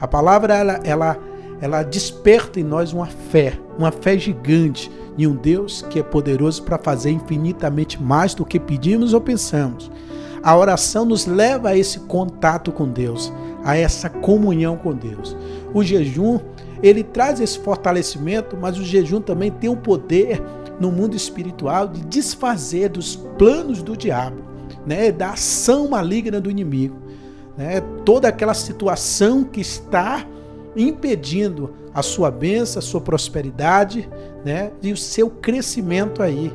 A 0.01 0.07
palavra 0.07 0.55
ela, 0.55 0.81
ela, 0.85 1.19
ela 1.61 1.83
desperta 1.83 2.59
em 2.61 2.65
nós 2.65 2.93
uma 2.93 3.07
fé, 3.07 3.59
uma 3.79 3.91
fé 3.91 4.17
gigante 4.17 4.91
em 5.19 5.27
um 5.27 5.35
Deus 5.35 5.83
que 5.91 5.99
é 5.99 6.03
poderoso 6.03 6.63
para 6.63 6.79
fazer 6.79 7.11
infinitamente 7.11 8.03
mais 8.03 8.35
do 8.35 8.45
que 8.45 8.61
pedimos 8.61 9.13
ou 9.13 9.21
pensamos. 9.21 9.91
A 10.43 10.57
oração 10.57 11.05
nos 11.05 11.27
leva 11.27 11.71
a 11.71 11.77
esse 11.77 12.01
contato 12.01 12.71
com 12.71 12.89
Deus, 12.89 13.33
a 13.65 13.77
essa 13.77 14.09
comunhão 14.09 14.77
com 14.77 14.95
Deus. 14.95 15.37
O 15.75 15.83
jejum, 15.83 16.39
ele 16.83 17.03
traz 17.03 17.41
esse 17.41 17.59
fortalecimento, 17.59 18.57
mas 18.57 18.79
o 18.79 18.85
jejum 18.85 19.21
também 19.21 19.51
tem 19.51 19.71
o 19.71 19.77
poder 19.77 20.43
no 20.79 20.93
mundo 20.93 21.17
espiritual 21.17 21.89
de 21.89 22.03
desfazer 22.03 22.91
dos 22.91 23.17
planos 23.17 23.83
do 23.83 23.97
diabo 23.97 24.57
né, 24.87 25.11
da 25.11 25.31
ação 25.31 25.89
maligna 25.89 26.41
do 26.41 26.51
inimigo. 26.51 26.97
Né, 27.59 27.81
toda 28.05 28.29
aquela 28.29 28.55
situação 28.55 29.43
que 29.43 29.61
está 29.61 30.25
impedindo 30.77 31.73
a 31.95 32.03
sua 32.03 32.31
bênção, 32.31 32.79
a 32.79 32.83
sua 32.83 33.01
prosperidade 33.01 34.09
né, 34.45 34.73
e 34.83 34.93
o 34.93 34.97
seu 34.97 35.31
crescimento 35.31 36.23
aí 36.23 36.53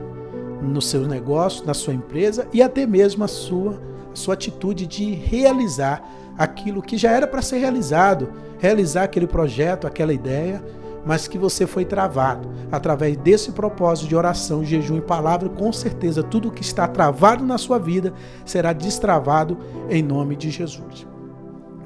no 0.61 0.81
seu 0.81 1.07
negócio, 1.07 1.65
na 1.65 1.73
sua 1.73 1.93
empresa 1.93 2.47
e 2.53 2.61
até 2.61 2.85
mesmo 2.85 3.23
a 3.23 3.27
sua, 3.27 3.81
a 4.11 4.15
sua 4.15 4.35
atitude 4.35 4.85
de 4.85 5.13
realizar 5.13 6.07
aquilo 6.37 6.81
que 6.81 6.97
já 6.97 7.11
era 7.11 7.25
para 7.25 7.41
ser 7.41 7.57
realizado, 7.57 8.31
realizar 8.59 9.03
aquele 9.03 9.27
projeto, 9.27 9.87
aquela 9.87 10.13
ideia 10.13 10.61
mas 11.05 11.27
que 11.27 11.37
você 11.37 11.65
foi 11.65 11.85
travado. 11.85 12.49
Através 12.71 13.17
desse 13.17 13.51
propósito 13.51 14.07
de 14.07 14.15
oração, 14.15 14.63
jejum 14.63 14.97
e 14.97 15.01
palavra, 15.01 15.49
com 15.49 15.71
certeza 15.71 16.23
tudo 16.23 16.51
que 16.51 16.61
está 16.61 16.87
travado 16.87 17.43
na 17.43 17.57
sua 17.57 17.79
vida 17.79 18.13
será 18.45 18.73
destravado 18.73 19.57
em 19.89 20.01
nome 20.01 20.35
de 20.35 20.49
Jesus. 20.49 21.10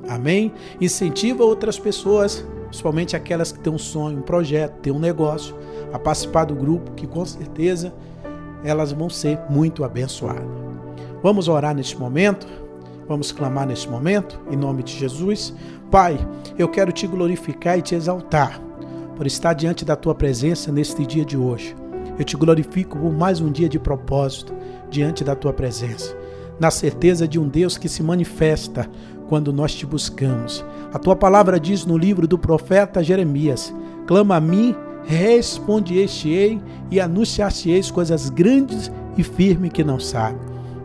Amém? 0.08 0.52
Incentiva 0.80 1.44
outras 1.44 1.80
pessoas, 1.80 2.46
principalmente 2.68 3.16
aquelas 3.16 3.52
que 3.52 3.60
têm 3.60 3.74
um 3.74 3.78
sonho, 3.78 4.20
um 4.20 4.22
projeto, 4.22 4.80
têm 4.82 4.94
um 4.94 5.00
negócio, 5.00 5.56
a 5.92 6.00
participar 6.00 6.46
do 6.46 6.56
grupo, 6.56 6.92
que 6.92 7.08
com 7.08 7.26
certeza 7.26 7.94
elas 8.64 8.92
vão 8.92 9.10
ser 9.10 9.40
muito 9.50 9.84
abençoadas. 9.84 10.46
Vamos 11.22 11.48
orar 11.48 11.76
neste 11.76 11.98
momento? 11.98 12.48
Vamos 13.08 13.32
clamar 13.32 13.68
neste 13.68 13.90
momento, 13.90 14.40
em 14.50 14.56
nome 14.56 14.82
de 14.82 14.94
Jesus. 14.98 15.54
Pai, 15.92 16.18
eu 16.58 16.68
quero 16.68 16.92
te 16.92 17.06
glorificar 17.06 17.78
e 17.78 17.82
te 17.82 17.94
exaltar 17.94 18.60
por 19.16 19.28
estar 19.28 19.54
diante 19.54 19.86
da 19.86 19.96
tua 19.96 20.16
presença 20.16 20.72
neste 20.72 21.06
dia 21.06 21.24
de 21.24 21.38
hoje. 21.38 21.76
Eu 22.18 22.26
te 22.26 22.36
glorifico 22.36 22.98
por 22.98 23.14
mais 23.14 23.40
um 23.40 23.52
dia 23.52 23.70
de 23.70 23.78
propósito 23.78 24.54
diante 24.90 25.24
da 25.24 25.36
tua 25.36 25.54
presença, 25.54 26.16
na 26.60 26.72
certeza 26.72 27.28
de 27.28 27.40
um 27.40 27.48
Deus 27.48 27.78
que 27.78 27.88
se 27.88 28.02
manifesta 28.02 28.90
quando 29.27 29.51
nós 29.51 29.74
te 29.74 29.86
buscamos. 29.86 30.63
A 30.94 31.00
tua 31.00 31.15
palavra 31.15 31.60
diz 31.60 31.86
no 31.86 31.98
livro 31.98 32.27
do 32.27 32.38
profeta 32.38 33.03
Jeremias: 33.03 33.74
Clama 34.05 34.36
a 34.36 34.41
mim, 34.41 34.75
responde-te-ei 35.05 36.62
e 36.91 37.00
anunciar-te-eis 37.00 37.91
coisas 37.91 38.29
grandes 38.29 38.91
e 39.17 39.24
firmes 39.24 39.72
que 39.72 39.84
não 39.84 40.00
sabe. 40.00 40.39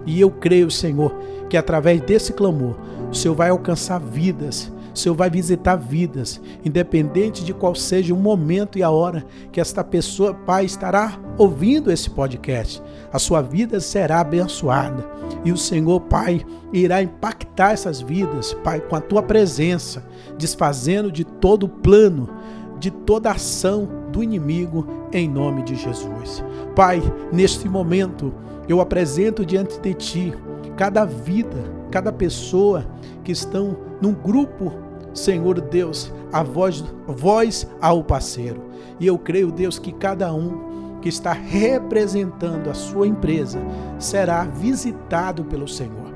E 0.06 0.20
eu 0.20 0.30
creio, 0.30 0.70
Senhor, 0.70 1.14
que 1.48 1.56
através 1.56 2.00
desse 2.00 2.32
clamor 2.32 2.76
o 3.10 3.14
Senhor 3.14 3.34
vai 3.34 3.50
alcançar 3.50 3.98
vidas 3.98 4.72
o 4.94 4.98
Senhor 4.98 5.14
vai 5.14 5.30
visitar 5.30 5.76
vidas, 5.76 6.40
independente 6.64 7.44
de 7.44 7.54
qual 7.54 7.74
seja 7.74 8.14
o 8.14 8.16
momento 8.16 8.78
e 8.78 8.82
a 8.82 8.90
hora 8.90 9.24
que 9.52 9.60
esta 9.60 9.84
pessoa, 9.84 10.34
Pai, 10.34 10.64
estará 10.64 11.18
ouvindo 11.38 11.90
esse 11.90 12.10
podcast. 12.10 12.82
A 13.12 13.18
sua 13.18 13.40
vida 13.40 13.80
será 13.80 14.20
abençoada 14.20 15.06
e 15.44 15.52
o 15.52 15.56
Senhor, 15.56 16.00
Pai, 16.02 16.44
irá 16.72 17.02
impactar 17.02 17.72
essas 17.72 18.00
vidas, 18.00 18.52
Pai, 18.64 18.80
com 18.80 18.96
a 18.96 19.00
tua 19.00 19.22
presença, 19.22 20.04
desfazendo 20.38 21.10
de 21.10 21.24
todo 21.24 21.64
o 21.64 21.68
plano, 21.68 22.28
de 22.78 22.90
toda 22.90 23.30
ação 23.30 23.88
do 24.10 24.22
inimigo 24.22 24.86
em 25.12 25.28
nome 25.28 25.62
de 25.62 25.74
Jesus. 25.76 26.44
Pai, 26.74 27.00
neste 27.32 27.68
momento, 27.68 28.32
eu 28.68 28.80
apresento 28.80 29.44
diante 29.44 29.78
de 29.80 29.94
Ti 29.94 30.34
cada 30.76 31.04
vida, 31.04 31.79
cada 31.90 32.12
pessoa 32.12 32.86
que 33.24 33.32
estão 33.32 33.76
num 34.00 34.12
grupo, 34.12 34.72
Senhor 35.12 35.60
Deus, 35.60 36.12
a 36.32 36.42
voz, 36.42 36.84
voz 37.06 37.66
ao 37.80 38.02
parceiro. 38.04 38.62
E 38.98 39.06
eu 39.06 39.18
creio, 39.18 39.50
Deus, 39.50 39.78
que 39.78 39.92
cada 39.92 40.32
um 40.32 40.98
que 41.00 41.08
está 41.08 41.32
representando 41.32 42.68
a 42.68 42.74
sua 42.74 43.06
empresa 43.06 43.58
será 43.98 44.44
visitado 44.44 45.44
pelo 45.44 45.66
Senhor. 45.66 46.10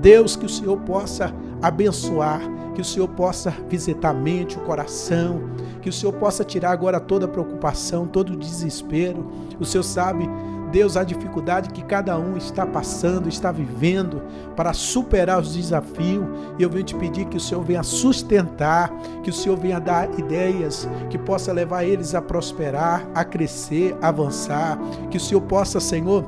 Deus, 0.00 0.36
que 0.36 0.46
o 0.46 0.48
Senhor 0.48 0.78
possa 0.78 1.34
abençoar, 1.60 2.40
que 2.74 2.80
o 2.80 2.84
Senhor 2.84 3.08
possa 3.08 3.52
visitar 3.68 4.10
a 4.10 4.14
mente, 4.14 4.56
o 4.56 4.60
coração, 4.60 5.50
que 5.82 5.88
o 5.88 5.92
Senhor 5.92 6.12
possa 6.12 6.44
tirar 6.44 6.70
agora 6.70 7.00
toda 7.00 7.24
a 7.24 7.28
preocupação, 7.28 8.06
todo 8.06 8.34
o 8.34 8.36
desespero. 8.36 9.26
O 9.58 9.64
Senhor 9.64 9.82
sabe, 9.82 10.28
Deus, 10.68 10.96
a 10.96 11.04
dificuldade 11.04 11.70
que 11.70 11.82
cada 11.82 12.18
um 12.18 12.36
está 12.36 12.66
passando, 12.66 13.28
está 13.28 13.50
vivendo 13.50 14.22
para 14.54 14.72
superar 14.72 15.40
os 15.40 15.54
desafios. 15.54 16.24
E 16.58 16.62
eu 16.62 16.70
venho 16.70 16.84
te 16.84 16.94
pedir 16.94 17.26
que 17.26 17.36
o 17.36 17.40
Senhor 17.40 17.62
venha 17.62 17.82
sustentar, 17.82 18.92
que 19.22 19.30
o 19.30 19.32
Senhor 19.32 19.58
venha 19.58 19.80
dar 19.80 20.08
ideias 20.18 20.88
que 21.10 21.18
possa 21.18 21.52
levar 21.52 21.84
eles 21.84 22.14
a 22.14 22.22
prosperar, 22.22 23.06
a 23.14 23.24
crescer, 23.24 23.96
a 24.00 24.08
avançar, 24.08 24.78
que 25.10 25.16
o 25.16 25.20
Senhor 25.20 25.40
possa, 25.42 25.80
Senhor, 25.80 26.24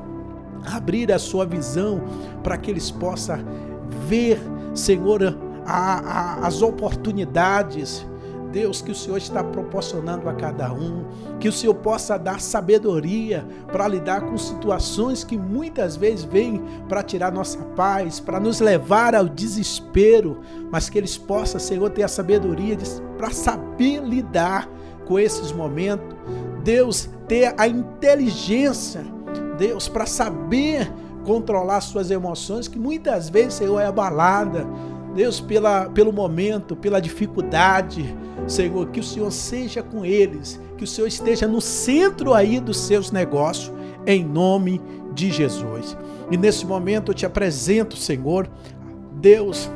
abrir 0.65 1.11
a 1.11 1.19
sua 1.19 1.45
visão 1.45 2.01
para 2.43 2.57
que 2.57 2.69
eles 2.69 2.91
possam 2.91 3.39
ver, 4.07 4.39
Senhor, 4.73 5.37
a, 5.65 6.41
a, 6.43 6.47
as 6.47 6.61
oportunidades. 6.61 8.05
Deus, 8.51 8.81
que 8.81 8.91
o 8.91 8.95
Senhor 8.95 9.17
está 9.17 9.43
proporcionando 9.43 10.27
a 10.29 10.33
cada 10.33 10.71
um, 10.73 11.05
que 11.39 11.47
o 11.47 11.51
Senhor 11.51 11.73
possa 11.75 12.17
dar 12.17 12.39
sabedoria 12.39 13.45
para 13.71 13.87
lidar 13.87 14.21
com 14.21 14.37
situações 14.37 15.23
que 15.23 15.37
muitas 15.37 15.95
vezes 15.95 16.23
vêm 16.23 16.61
para 16.87 17.01
tirar 17.01 17.31
nossa 17.31 17.59
paz, 17.75 18.19
para 18.19 18.39
nos 18.39 18.59
levar 18.59 19.15
ao 19.15 19.27
desespero, 19.27 20.41
mas 20.71 20.89
que 20.89 20.97
eles 20.97 21.17
possam, 21.17 21.59
Senhor, 21.59 21.89
ter 21.89 22.03
a 22.03 22.07
sabedoria 22.07 22.77
para 23.17 23.31
saber 23.31 24.03
lidar 24.03 24.69
com 25.05 25.17
esses 25.17 25.51
momentos. 25.51 26.15
Deus, 26.63 27.09
ter 27.27 27.55
a 27.57 27.67
inteligência 27.67 29.03
Deus, 29.61 29.87
para 29.87 30.07
saber 30.07 30.91
controlar 31.23 31.81
suas 31.81 32.09
emoções, 32.09 32.67
que 32.67 32.79
muitas 32.79 33.29
vezes, 33.29 33.53
Senhor, 33.53 33.79
é 33.79 33.85
abalada. 33.85 34.65
Deus, 35.15 35.39
pela, 35.39 35.89
pelo 35.89 36.13
momento, 36.13 36.75
pela 36.75 37.01
dificuldade, 37.01 38.15
Senhor, 38.47 38.87
que 38.89 38.99
o 38.99 39.03
Senhor 39.03 39.31
seja 39.31 39.83
com 39.83 40.05
eles, 40.05 40.59
que 40.77 40.83
o 40.83 40.87
Senhor 40.87 41.07
esteja 41.07 41.47
no 41.47 41.59
centro 41.59 42.33
aí 42.33 42.59
dos 42.59 42.77
seus 42.77 43.11
negócios, 43.11 43.71
em 44.05 44.23
nome 44.23 44.81
de 45.13 45.31
Jesus. 45.31 45.97
E 46.29 46.37
nesse 46.37 46.65
momento 46.65 47.11
eu 47.11 47.15
te 47.15 47.25
apresento, 47.25 47.97
Senhor, 47.97 48.49
Deus, 49.19 49.69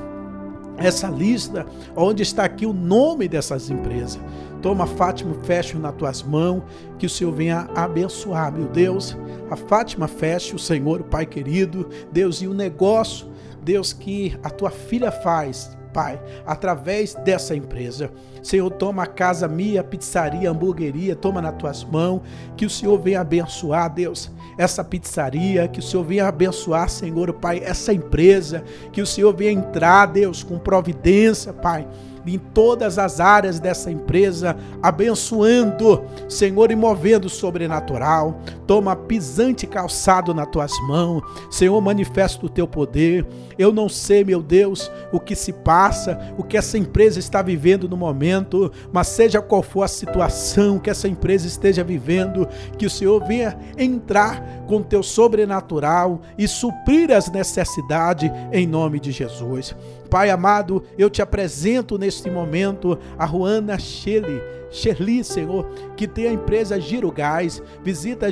essa 0.77 1.07
lista, 1.07 1.65
onde 1.95 2.23
está 2.23 2.45
aqui 2.45 2.65
o 2.65 2.73
nome 2.73 3.27
dessas 3.27 3.69
empresas. 3.69 4.19
Toma, 4.61 4.87
Fátima, 4.87 5.35
feche 5.43 5.77
nas 5.77 5.93
tuas 5.95 6.23
mãos, 6.23 6.63
que 6.97 7.05
o 7.05 7.09
Senhor 7.09 7.31
venha 7.31 7.69
abençoar, 7.75 8.51
meu 8.51 8.67
Deus. 8.67 9.15
A 9.49 9.55
Fátima 9.55 10.07
feche, 10.07 10.55
o 10.55 10.59
Senhor, 10.59 11.01
o 11.01 11.03
Pai 11.03 11.25
querido, 11.25 11.87
Deus, 12.11 12.41
e 12.41 12.47
o 12.47 12.53
negócio, 12.53 13.27
Deus, 13.65 13.91
que 13.91 14.37
a 14.43 14.49
tua 14.49 14.69
filha 14.69 15.11
faz, 15.11 15.75
Pai, 15.91 16.21
através 16.45 17.15
dessa 17.15 17.55
empresa. 17.55 18.11
Senhor, 18.43 18.69
toma 18.69 19.03
a 19.03 19.07
casa 19.07 19.47
minha, 19.47 19.81
pizzaria, 19.81 20.51
hamburgueria, 20.51 21.15
toma 21.15 21.41
nas 21.41 21.55
tuas 21.55 21.83
mãos, 21.85 22.21
que 22.55 22.65
o 22.65 22.69
Senhor 22.69 22.99
venha 22.99 23.21
abençoar, 23.21 23.91
Deus, 23.91 24.29
essa 24.57 24.83
pizzaria, 24.83 25.67
que 25.67 25.79
o 25.79 25.81
Senhor 25.81 26.03
venha 26.03 26.27
abençoar, 26.27 26.89
Senhor, 26.89 27.33
Pai, 27.33 27.61
essa 27.63 27.93
empresa, 27.93 28.63
que 28.91 29.01
o 29.01 29.05
Senhor 29.05 29.33
venha 29.33 29.51
entrar, 29.51 30.05
Deus, 30.07 30.43
com 30.43 30.59
providência, 30.59 31.51
Pai 31.51 31.87
em 32.25 32.37
todas 32.37 32.97
as 32.97 33.19
áreas 33.19 33.59
dessa 33.59 33.91
empresa, 33.91 34.55
abençoando, 34.81 36.03
Senhor, 36.27 36.71
e 36.71 36.75
movendo 36.75 37.25
o 37.25 37.29
sobrenatural. 37.29 38.39
Toma 38.65 38.95
pisante 38.95 39.67
calçado 39.67 40.33
nas 40.33 40.47
tuas 40.47 40.71
mãos, 40.87 41.23
Senhor, 41.49 41.79
manifesta 41.81 42.45
o 42.45 42.49
teu 42.49 42.67
poder. 42.67 43.25
Eu 43.57 43.71
não 43.71 43.87
sei, 43.87 44.23
meu 44.23 44.41
Deus, 44.41 44.91
o 45.11 45.19
que 45.19 45.35
se 45.35 45.53
passa, 45.53 46.19
o 46.37 46.43
que 46.43 46.57
essa 46.57 46.77
empresa 46.77 47.19
está 47.19 47.41
vivendo 47.41 47.87
no 47.87 47.95
momento, 47.95 48.71
mas 48.91 49.07
seja 49.07 49.41
qual 49.41 49.63
for 49.63 49.83
a 49.83 49.87
situação 49.87 50.79
que 50.79 50.89
essa 50.89 51.07
empresa 51.07 51.47
esteja 51.47 51.83
vivendo, 51.83 52.47
que 52.77 52.85
o 52.85 52.89
Senhor 52.89 53.23
venha 53.25 53.57
entrar 53.77 54.65
com 54.67 54.77
o 54.77 54.83
teu 54.83 55.03
sobrenatural 55.03 56.21
e 56.37 56.47
suprir 56.47 57.11
as 57.11 57.29
necessidades 57.31 58.29
em 58.51 58.67
nome 58.67 58.99
de 58.99 59.11
Jesus. 59.11 59.75
Pai 60.09 60.29
amado, 60.29 60.83
eu 60.97 61.09
te 61.09 61.21
apresento 61.21 61.97
neste 61.97 62.29
momento 62.29 62.97
a 63.17 63.25
Juana 63.25 63.77
Shelley, 63.77 64.41
Senhor, 65.23 65.65
que 65.95 66.07
tem 66.07 66.27
a 66.27 66.33
empresa 66.33 66.79
Girogás, 66.79 67.61
visita 67.83 68.25
a 68.27 68.31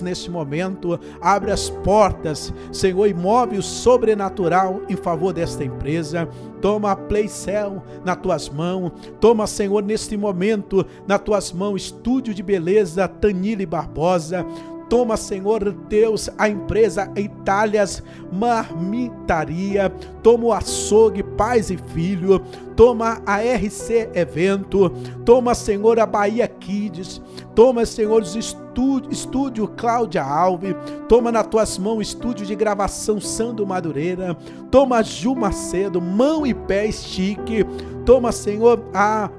neste 0.00 0.30
momento, 0.30 0.98
abre 1.20 1.50
as 1.50 1.68
portas, 1.68 2.52
Senhor, 2.72 3.06
e 3.06 3.14
move 3.14 3.58
o 3.58 3.62
sobrenatural 3.62 4.82
em 4.88 4.96
favor 4.96 5.32
desta 5.32 5.64
empresa. 5.64 6.28
Toma 6.60 6.92
a 6.92 6.96
Playcell 6.96 7.82
nas 8.04 8.16
tuas 8.16 8.48
mãos, 8.48 8.92
toma, 9.20 9.46
Senhor, 9.46 9.82
neste 9.82 10.16
momento, 10.16 10.86
nas 11.06 11.20
tuas 11.20 11.52
mãos, 11.52 11.82
estúdio 11.82 12.32
de 12.32 12.42
beleza 12.42 13.08
Tanile 13.08 13.66
Barbosa, 13.66 14.46
Toma, 14.92 15.16
Senhor 15.16 15.72
Deus, 15.88 16.28
a 16.36 16.50
empresa 16.50 17.10
Itálias 17.16 18.02
Marmitaria. 18.30 19.88
Toma 20.22 20.44
o 20.44 20.52
açougue 20.52 21.22
Pais 21.22 21.70
e 21.70 21.78
Filho. 21.78 22.38
Toma 22.76 23.22
a 23.24 23.38
RC 23.38 24.10
Evento. 24.12 24.90
Toma, 25.24 25.54
Senhor, 25.54 25.98
a 25.98 26.04
Bahia 26.04 26.46
Kids. 26.46 27.22
Toma, 27.54 27.86
Senhor, 27.86 28.20
os 28.20 28.36
estúdio, 28.36 29.66
Cláudia 29.66 30.22
Alves. 30.22 30.76
Toma 31.08 31.32
nas 31.32 31.46
tuas 31.46 31.78
mãos 31.78 32.08
estúdio 32.08 32.44
de 32.44 32.54
gravação 32.54 33.18
Sando 33.18 33.66
Madureira. 33.66 34.36
Toma 34.70 35.02
Ju 35.02 35.34
Macedo, 35.34 36.02
mão 36.02 36.46
e 36.46 36.52
pé 36.52 36.84
estique. 36.84 37.64
Toma, 38.04 38.30
Senhor, 38.30 38.84
a 38.92 39.30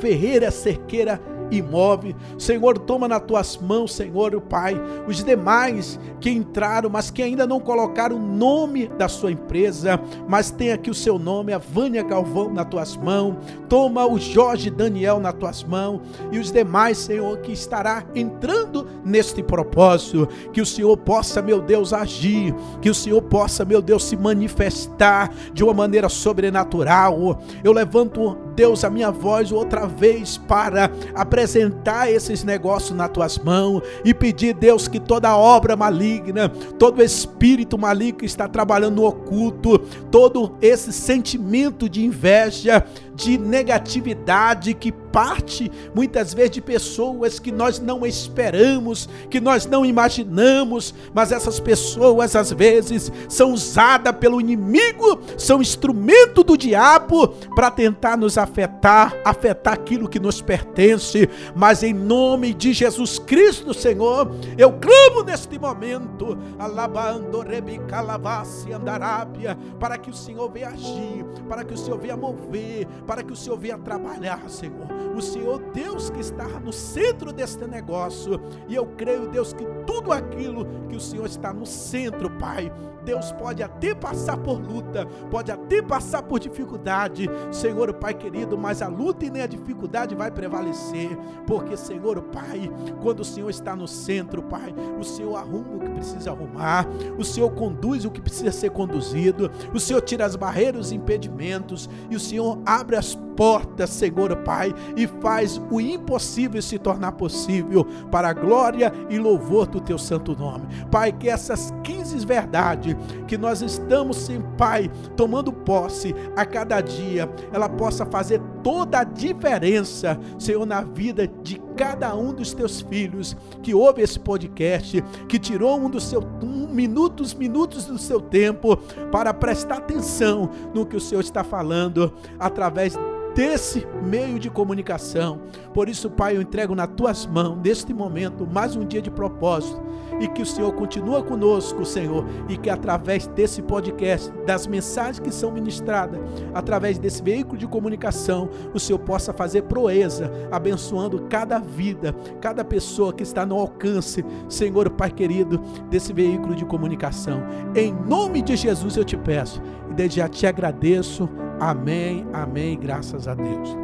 Ferreira 0.00 0.50
Cerqueira 0.50 1.20
e 1.52 1.60
move. 1.60 2.16
Senhor, 2.38 2.78
toma 2.78 3.06
nas 3.06 3.22
tuas 3.22 3.58
mãos, 3.58 3.94
Senhor, 3.94 4.34
o 4.34 4.40
Pai, 4.40 4.74
os 5.06 5.22
demais 5.22 6.00
que 6.18 6.30
entraram, 6.30 6.88
mas 6.88 7.10
que 7.10 7.22
ainda 7.22 7.46
não 7.46 7.60
colocaram 7.60 8.16
o 8.16 8.18
nome 8.18 8.88
da 8.88 9.06
sua 9.06 9.30
empresa, 9.30 10.00
mas 10.26 10.50
tem 10.50 10.72
aqui 10.72 10.90
o 10.90 10.94
seu 10.94 11.18
nome, 11.18 11.52
a 11.52 11.58
Vânia 11.58 12.02
Galvão 12.02 12.50
nas 12.50 12.66
tuas 12.66 12.96
mãos. 12.96 13.36
Toma 13.68 14.06
o 14.06 14.18
Jorge 14.18 14.70
Daniel 14.70 15.20
nas 15.20 15.34
tuas 15.34 15.62
mãos 15.62 16.00
e 16.30 16.38
os 16.38 16.50
demais, 16.50 16.96
Senhor, 16.96 17.36
que 17.38 17.52
estará 17.52 18.02
entrando 18.14 18.88
neste 19.04 19.42
propósito, 19.42 20.26
que 20.52 20.60
o 20.62 20.66
Senhor 20.66 20.96
possa, 20.96 21.42
meu 21.42 21.60
Deus, 21.60 21.92
agir, 21.92 22.54
que 22.80 22.88
o 22.88 22.94
Senhor 22.94 23.20
possa, 23.20 23.62
meu 23.62 23.82
Deus, 23.82 24.04
se 24.04 24.16
manifestar 24.16 25.30
de 25.52 25.62
uma 25.62 25.74
maneira 25.74 26.08
sobrenatural. 26.08 27.38
Eu 27.62 27.72
levanto, 27.72 28.38
Deus, 28.54 28.84
a 28.84 28.90
minha 28.90 29.10
voz 29.10 29.52
outra 29.52 29.86
vez 29.86 30.38
para 30.38 30.90
apresentar 31.14 31.41
apresentar 31.42 32.10
esses 32.10 32.44
negócios 32.44 32.96
nas 32.96 33.10
tuas 33.10 33.36
mãos 33.38 33.82
e 34.04 34.14
pedir, 34.14 34.54
Deus, 34.54 34.86
que 34.86 35.00
toda 35.00 35.36
obra 35.36 35.76
maligna, 35.76 36.48
todo 36.78 37.02
espírito 37.02 37.76
maligno 37.76 38.20
que 38.20 38.26
está 38.26 38.48
trabalhando 38.48 38.96
no 38.96 39.04
oculto, 39.04 39.78
todo 40.10 40.56
esse 40.60 40.92
sentimento 40.92 41.88
de 41.88 42.04
inveja, 42.04 42.86
de 43.14 43.36
negatividade 43.36 44.74
que 44.74 44.92
parte 45.12 45.70
muitas 45.94 46.32
vezes 46.32 46.52
de 46.52 46.60
pessoas 46.60 47.38
que 47.38 47.52
nós 47.52 47.78
não 47.78 48.06
esperamos, 48.06 49.08
que 49.30 49.40
nós 49.40 49.66
não 49.66 49.84
imaginamos, 49.84 50.94
mas 51.14 51.30
essas 51.30 51.60
pessoas 51.60 52.34
às 52.34 52.50
vezes 52.50 53.12
são 53.28 53.52
usadas 53.52 54.16
pelo 54.16 54.40
inimigo, 54.40 55.20
são 55.36 55.60
instrumento 55.60 56.42
do 56.42 56.56
diabo 56.56 57.28
para 57.54 57.70
tentar 57.70 58.16
nos 58.16 58.38
afetar, 58.38 59.14
afetar 59.24 59.74
aquilo 59.74 60.08
que 60.08 60.18
nos 60.18 60.40
pertence, 60.40 61.28
mas 61.54 61.82
em 61.82 61.92
nome 61.92 62.54
de 62.54 62.72
Jesus 62.72 63.18
Cristo, 63.18 63.74
Senhor, 63.74 64.30
eu 64.56 64.72
clamo 64.72 65.22
neste 65.24 65.58
momento, 65.58 66.38
alabando 66.58 67.40
rebicalavasse 67.40 68.72
andarábia, 68.72 69.58
para 69.78 69.98
que 69.98 70.10
o 70.10 70.14
Senhor 70.14 70.50
venha 70.50 70.68
agir, 70.68 71.24
para 71.48 71.64
que 71.64 71.74
o 71.74 71.78
Senhor 71.78 71.98
venha 71.98 72.16
mover, 72.16 72.86
para 73.06 73.22
que 73.22 73.32
o 73.32 73.36
Senhor 73.36 73.58
venha 73.58 73.78
trabalhar, 73.78 74.48
Senhor. 74.48 75.01
O 75.16 75.20
Senhor 75.20 75.58
Deus 75.72 76.10
que 76.10 76.20
está 76.20 76.46
no 76.60 76.72
centro 76.72 77.32
deste 77.32 77.66
negócio. 77.66 78.40
E 78.68 78.74
eu 78.74 78.86
creio, 78.96 79.28
Deus, 79.28 79.52
que 79.52 79.64
tudo 79.86 80.12
aquilo 80.12 80.66
que 80.88 80.96
o 80.96 81.00
Senhor 81.00 81.26
está 81.26 81.52
no 81.52 81.66
centro, 81.66 82.30
Pai, 82.38 82.72
Deus 83.04 83.32
pode 83.32 83.62
até 83.62 83.94
passar 83.94 84.36
por 84.36 84.58
luta, 84.58 85.06
pode 85.30 85.50
até 85.50 85.82
passar 85.82 86.22
por 86.22 86.38
dificuldade, 86.38 87.28
Senhor, 87.50 87.92
Pai 87.94 88.14
querido, 88.14 88.56
mas 88.56 88.82
a 88.82 88.88
luta 88.88 89.24
e 89.24 89.30
nem 89.30 89.42
a 89.42 89.46
dificuldade 89.46 90.14
vai 90.14 90.30
prevalecer, 90.30 91.16
porque, 91.46 91.76
Senhor, 91.76 92.20
Pai, 92.22 92.70
quando 93.02 93.20
o 93.20 93.24
Senhor 93.24 93.50
está 93.50 93.74
no 93.74 93.88
centro, 93.88 94.42
Pai, 94.42 94.74
o 94.98 95.04
Senhor 95.04 95.36
arruma 95.36 95.76
o 95.76 95.80
que 95.80 95.90
precisa 95.90 96.30
arrumar, 96.30 96.86
o 97.18 97.24
Senhor 97.24 97.50
conduz 97.50 98.04
o 98.04 98.10
que 98.10 98.20
precisa 98.20 98.52
ser 98.52 98.70
conduzido, 98.70 99.50
o 99.74 99.80
Senhor 99.80 100.00
tira 100.00 100.24
as 100.24 100.36
barreiras, 100.36 100.86
os 100.86 100.92
impedimentos, 100.92 101.88
e 102.10 102.16
o 102.16 102.20
Senhor 102.20 102.58
abre 102.64 102.96
as 102.96 103.14
portas, 103.36 103.90
Senhor, 103.90 104.34
Pai, 104.38 104.74
e 104.96 105.06
faz 105.06 105.60
o 105.70 105.80
impossível 105.80 106.60
se 106.62 106.78
tornar 106.78 107.12
possível 107.12 107.86
para 108.10 108.28
a 108.28 108.32
glória 108.32 108.92
e 109.08 109.18
louvor 109.18 109.66
do 109.66 109.80
teu 109.80 109.98
santo 109.98 110.36
nome. 110.36 110.66
Pai, 110.90 111.12
que 111.12 111.28
essas 111.28 111.72
15 111.82 112.24
verdades 112.26 112.91
que 113.26 113.36
nós 113.36 113.62
estamos, 113.62 114.16
sim, 114.16 114.42
Pai, 114.56 114.90
tomando 115.16 115.52
posse 115.52 116.14
a 116.36 116.44
cada 116.44 116.80
dia, 116.80 117.28
ela 117.52 117.68
possa 117.68 118.06
fazer 118.06 118.40
toda 118.62 119.00
a 119.00 119.04
diferença, 119.04 120.18
Senhor, 120.38 120.64
na 120.64 120.82
vida 120.82 121.26
de 121.26 121.60
cada 121.76 122.14
um 122.14 122.32
dos 122.32 122.52
teus 122.52 122.80
filhos 122.80 123.36
que 123.62 123.74
ouve 123.74 124.02
esse 124.02 124.18
podcast, 124.18 125.02
que 125.28 125.38
tirou 125.38 125.78
um 125.78 125.90
dos 125.90 126.04
seus 126.04 126.24
um 126.42 126.68
minutos, 126.68 127.34
minutos 127.34 127.86
do 127.86 127.98
seu 127.98 128.20
tempo 128.20 128.76
para 129.10 129.32
prestar 129.34 129.78
atenção 129.78 130.50
no 130.74 130.86
que 130.86 130.96
o 130.96 131.00
Senhor 131.00 131.20
está 131.20 131.44
falando 131.44 132.12
através 132.38 132.96
desse 133.34 133.86
meio 134.02 134.38
de 134.38 134.50
comunicação. 134.50 135.40
Por 135.72 135.88
isso, 135.88 136.10
Pai, 136.10 136.36
eu 136.36 136.42
entrego 136.42 136.74
nas 136.74 136.88
tuas 136.88 137.26
mãos, 137.26 137.58
neste 137.62 137.92
momento, 137.92 138.46
mais 138.46 138.76
um 138.76 138.84
dia 138.84 139.00
de 139.00 139.10
propósito. 139.10 139.80
E 140.22 140.28
que 140.28 140.40
o 140.40 140.46
Senhor 140.46 140.72
continue 140.72 141.22
conosco, 141.24 141.84
Senhor. 141.84 142.24
E 142.48 142.56
que 142.56 142.70
através 142.70 143.26
desse 143.26 143.60
podcast, 143.60 144.32
das 144.46 144.66
mensagens 144.66 145.18
que 145.18 145.30
são 145.30 145.50
ministradas, 145.50 146.18
através 146.54 146.96
desse 146.96 147.22
veículo 147.22 147.58
de 147.58 147.66
comunicação, 147.66 148.48
o 148.72 148.78
Senhor 148.78 149.00
possa 149.00 149.32
fazer 149.32 149.62
proeza, 149.62 150.30
abençoando 150.50 151.26
cada 151.28 151.58
vida, 151.58 152.14
cada 152.40 152.64
pessoa 152.64 153.12
que 153.12 153.22
está 153.22 153.44
no 153.44 153.58
alcance, 153.58 154.24
Senhor, 154.48 154.88
Pai 154.90 155.10
querido, 155.10 155.60
desse 155.90 156.12
veículo 156.12 156.54
de 156.54 156.64
comunicação. 156.64 157.42
Em 157.74 157.92
nome 157.92 158.40
de 158.40 158.56
Jesus 158.56 158.96
eu 158.96 159.04
te 159.04 159.16
peço. 159.16 159.60
E 159.90 159.94
desde 159.94 160.18
já 160.18 160.28
te 160.28 160.46
agradeço 160.46 161.28
Amém, 161.62 162.26
amém, 162.32 162.76
graças 162.76 163.28
a 163.28 163.34
Deus. 163.34 163.76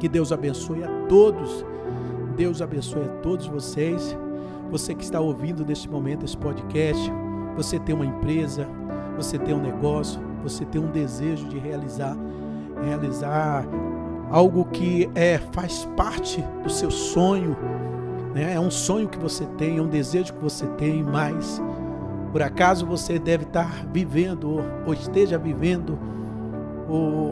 Que 0.00 0.08
Deus 0.08 0.32
abençoe 0.32 0.82
a 0.82 1.06
todos. 1.08 1.64
Deus 2.36 2.60
abençoe 2.60 3.04
a 3.04 3.20
todos 3.22 3.46
vocês. 3.46 4.18
Você 4.70 4.94
que 4.94 5.04
está 5.04 5.20
ouvindo 5.20 5.64
neste 5.64 5.88
momento 5.88 6.24
esse 6.24 6.36
podcast, 6.36 7.12
você 7.56 7.78
tem 7.78 7.94
uma 7.94 8.04
empresa, 8.04 8.68
você 9.16 9.38
tem 9.38 9.54
um 9.54 9.62
negócio, 9.62 10.20
você 10.42 10.64
tem 10.64 10.80
um 10.80 10.90
desejo 10.90 11.48
de 11.48 11.58
realizar, 11.58 12.16
realizar 12.84 13.64
algo 14.30 14.64
que 14.66 15.08
é 15.14 15.38
faz 15.52 15.84
parte 15.96 16.44
do 16.62 16.70
seu 16.70 16.90
sonho, 16.90 17.56
né? 18.34 18.54
É 18.54 18.60
um 18.60 18.70
sonho 18.70 19.08
que 19.08 19.18
você 19.18 19.46
tem, 19.56 19.78
é 19.78 19.82
um 19.82 19.88
desejo 19.88 20.34
que 20.34 20.42
você 20.42 20.66
tem, 20.66 21.02
mas 21.02 21.60
por 22.32 22.42
acaso 22.42 22.84
você 22.84 23.18
deve 23.18 23.44
estar 23.44 23.86
vivendo 23.92 24.62
ou 24.84 24.92
esteja 24.92 25.38
vivendo 25.38 25.98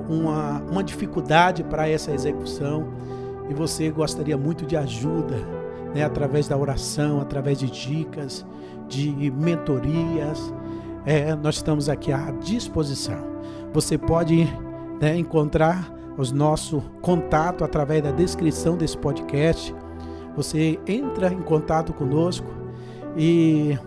uma, 0.08 0.62
uma 0.70 0.82
dificuldade 0.82 1.62
para 1.62 1.88
essa 1.88 2.10
execução 2.10 2.88
e 3.48 3.54
você 3.54 3.90
gostaria 3.90 4.36
muito 4.36 4.64
de 4.64 4.76
ajuda, 4.76 5.36
né, 5.94 6.02
através 6.02 6.48
da 6.48 6.56
oração, 6.56 7.20
através 7.20 7.58
de 7.58 7.70
dicas, 7.70 8.44
de 8.88 9.30
mentorias, 9.30 10.52
é, 11.06 11.34
nós 11.34 11.56
estamos 11.56 11.88
aqui 11.88 12.12
à 12.12 12.30
disposição. 12.32 13.34
Você 13.72 13.96
pode 13.96 14.44
né, 15.00 15.16
encontrar 15.16 15.92
os 16.16 16.32
nosso 16.32 16.80
contato 17.00 17.64
através 17.64 18.02
da 18.02 18.10
descrição 18.10 18.76
desse 18.76 18.96
podcast. 18.96 19.74
Você 20.36 20.78
entra 20.86 21.32
em 21.32 21.42
contato 21.42 21.92
conosco 21.92 22.46
e 23.16 23.78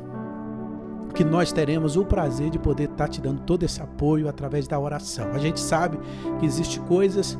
que 1.13 1.23
nós 1.23 1.51
teremos 1.51 1.95
o 1.95 2.05
prazer 2.05 2.49
de 2.49 2.59
poder 2.59 2.89
estar 2.89 3.07
te 3.07 3.19
dando 3.19 3.41
todo 3.41 3.63
esse 3.63 3.81
apoio 3.81 4.29
através 4.29 4.67
da 4.67 4.79
oração. 4.79 5.31
A 5.33 5.39
gente 5.39 5.59
sabe 5.59 5.97
que 6.39 6.45
existem 6.45 6.81
coisas, 6.83 7.37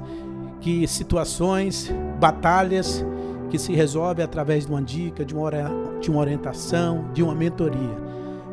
que 0.59 0.87
situações, 0.87 1.93
batalhas 2.19 3.05
que 3.49 3.57
se 3.57 3.73
resolvem 3.73 4.23
através 4.23 4.65
de 4.65 4.71
uma 4.71 4.81
dica, 4.81 5.23
de 5.23 5.33
uma, 5.33 5.51
de 5.99 6.09
uma 6.09 6.19
orientação, 6.19 7.05
de 7.13 7.23
uma 7.23 7.35
mentoria. 7.35 7.97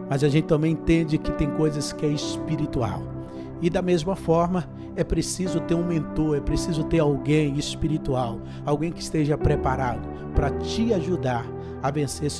Mas 0.08 0.22
a 0.22 0.28
gente 0.28 0.46
também 0.46 0.72
entende 0.72 1.18
que 1.18 1.32
tem 1.32 1.50
coisas 1.50 1.92
que 1.92 2.04
é 2.04 2.08
espiritual. 2.08 3.02
E 3.60 3.70
da 3.70 3.80
mesma 3.80 4.14
forma, 4.14 4.68
é 4.96 5.04
preciso 5.04 5.60
ter 5.60 5.74
um 5.74 5.84
mentor, 5.84 6.36
é 6.36 6.40
preciso 6.40 6.84
ter 6.84 7.00
alguém 7.00 7.58
espiritual, 7.58 8.40
alguém 8.64 8.92
que 8.92 9.02
esteja 9.02 9.36
preparado 9.36 10.08
para 10.34 10.50
te 10.50 10.92
ajudar 10.92 11.46
a 11.82 11.90
vencer 11.90 12.30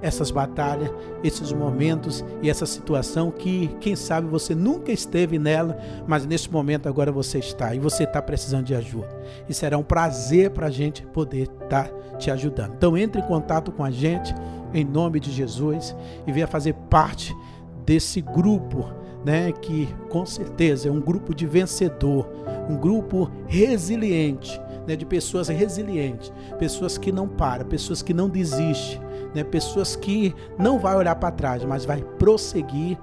essas 0.00 0.30
batalhas, 0.30 0.90
esses 1.22 1.52
momentos 1.52 2.24
e 2.40 2.48
essa 2.48 2.64
situação 2.64 3.30
que, 3.30 3.68
quem 3.78 3.94
sabe, 3.94 4.26
você 4.26 4.54
nunca 4.54 4.92
esteve 4.92 5.38
nela, 5.38 5.76
mas 6.06 6.24
nesse 6.24 6.50
momento 6.50 6.88
agora 6.88 7.12
você 7.12 7.38
está 7.38 7.74
e 7.74 7.78
você 7.78 8.04
está 8.04 8.22
precisando 8.22 8.64
de 8.64 8.74
ajuda. 8.74 9.14
E 9.46 9.52
será 9.52 9.76
um 9.76 9.82
prazer 9.82 10.52
para 10.52 10.68
a 10.68 10.70
gente 10.70 11.02
poder 11.08 11.50
estar 11.62 11.88
tá 11.88 12.16
te 12.16 12.30
ajudando. 12.30 12.72
Então 12.76 12.96
entre 12.96 13.20
em 13.20 13.26
contato 13.26 13.70
com 13.70 13.84
a 13.84 13.90
gente 13.90 14.34
em 14.72 14.84
nome 14.84 15.20
de 15.20 15.30
Jesus 15.30 15.94
e 16.26 16.32
venha 16.32 16.46
fazer 16.46 16.72
parte 16.88 17.36
desse 17.84 18.22
grupo, 18.22 18.88
né, 19.24 19.52
que 19.52 19.88
com 20.10 20.26
certeza 20.26 20.88
é 20.88 20.92
um 20.92 21.00
grupo 21.00 21.34
de 21.34 21.46
vencedor, 21.46 22.28
um 22.68 22.76
grupo 22.76 23.30
resiliente, 23.46 24.60
né, 24.86 24.94
de 24.94 25.06
pessoas 25.06 25.48
resilientes, 25.48 26.32
pessoas 26.58 26.98
que 26.98 27.10
não 27.10 27.26
param, 27.26 27.64
pessoas 27.64 28.02
que 28.02 28.12
não 28.12 28.28
desistem, 28.28 29.00
né, 29.34 29.42
pessoas 29.42 29.96
que 29.96 30.34
não 30.58 30.78
vai 30.78 30.94
olhar 30.94 31.14
para 31.16 31.30
trás, 31.30 31.64
mas 31.64 31.84
vai 31.84 32.02
prosseguir, 32.18 32.98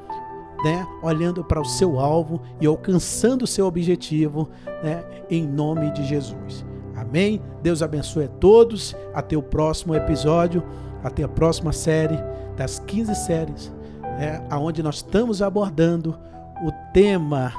né, 0.64 0.86
olhando 1.02 1.44
para 1.44 1.60
o 1.60 1.66
seu 1.66 2.00
alvo 2.00 2.40
e 2.60 2.68
alcançando 2.68 3.44
o 3.44 3.48
seu 3.48 3.66
objetivo, 3.66 4.48
né, 4.84 5.04
em 5.30 5.48
nome 5.48 5.92
de 5.92 6.04
Jesus. 6.04 6.64
Amém? 6.96 7.42
Deus 7.64 7.82
abençoe 7.82 8.26
a 8.26 8.28
todos. 8.28 8.96
Até 9.12 9.36
o 9.36 9.42
próximo 9.42 9.96
episódio, 9.96 10.64
até 11.04 11.24
a 11.24 11.28
próxima 11.28 11.74
série 11.74 12.18
das 12.56 12.78
15 12.78 13.16
séries, 13.16 13.74
né, 14.22 14.40
aonde 14.52 14.84
nós 14.84 14.98
estamos 14.98 15.42
abordando 15.42 16.16
o 16.64 16.72
tema, 16.94 17.52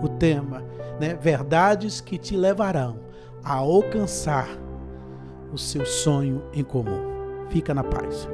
o 0.00 0.08
tema, 0.08 0.62
né, 1.00 1.14
verdades 1.20 2.00
que 2.00 2.16
te 2.16 2.36
levarão 2.36 2.96
a 3.42 3.54
alcançar 3.54 4.48
o 5.52 5.58
seu 5.58 5.84
sonho 5.84 6.44
em 6.54 6.62
comum. 6.62 7.48
Fica 7.48 7.74
na 7.74 7.82
paz. 7.82 8.28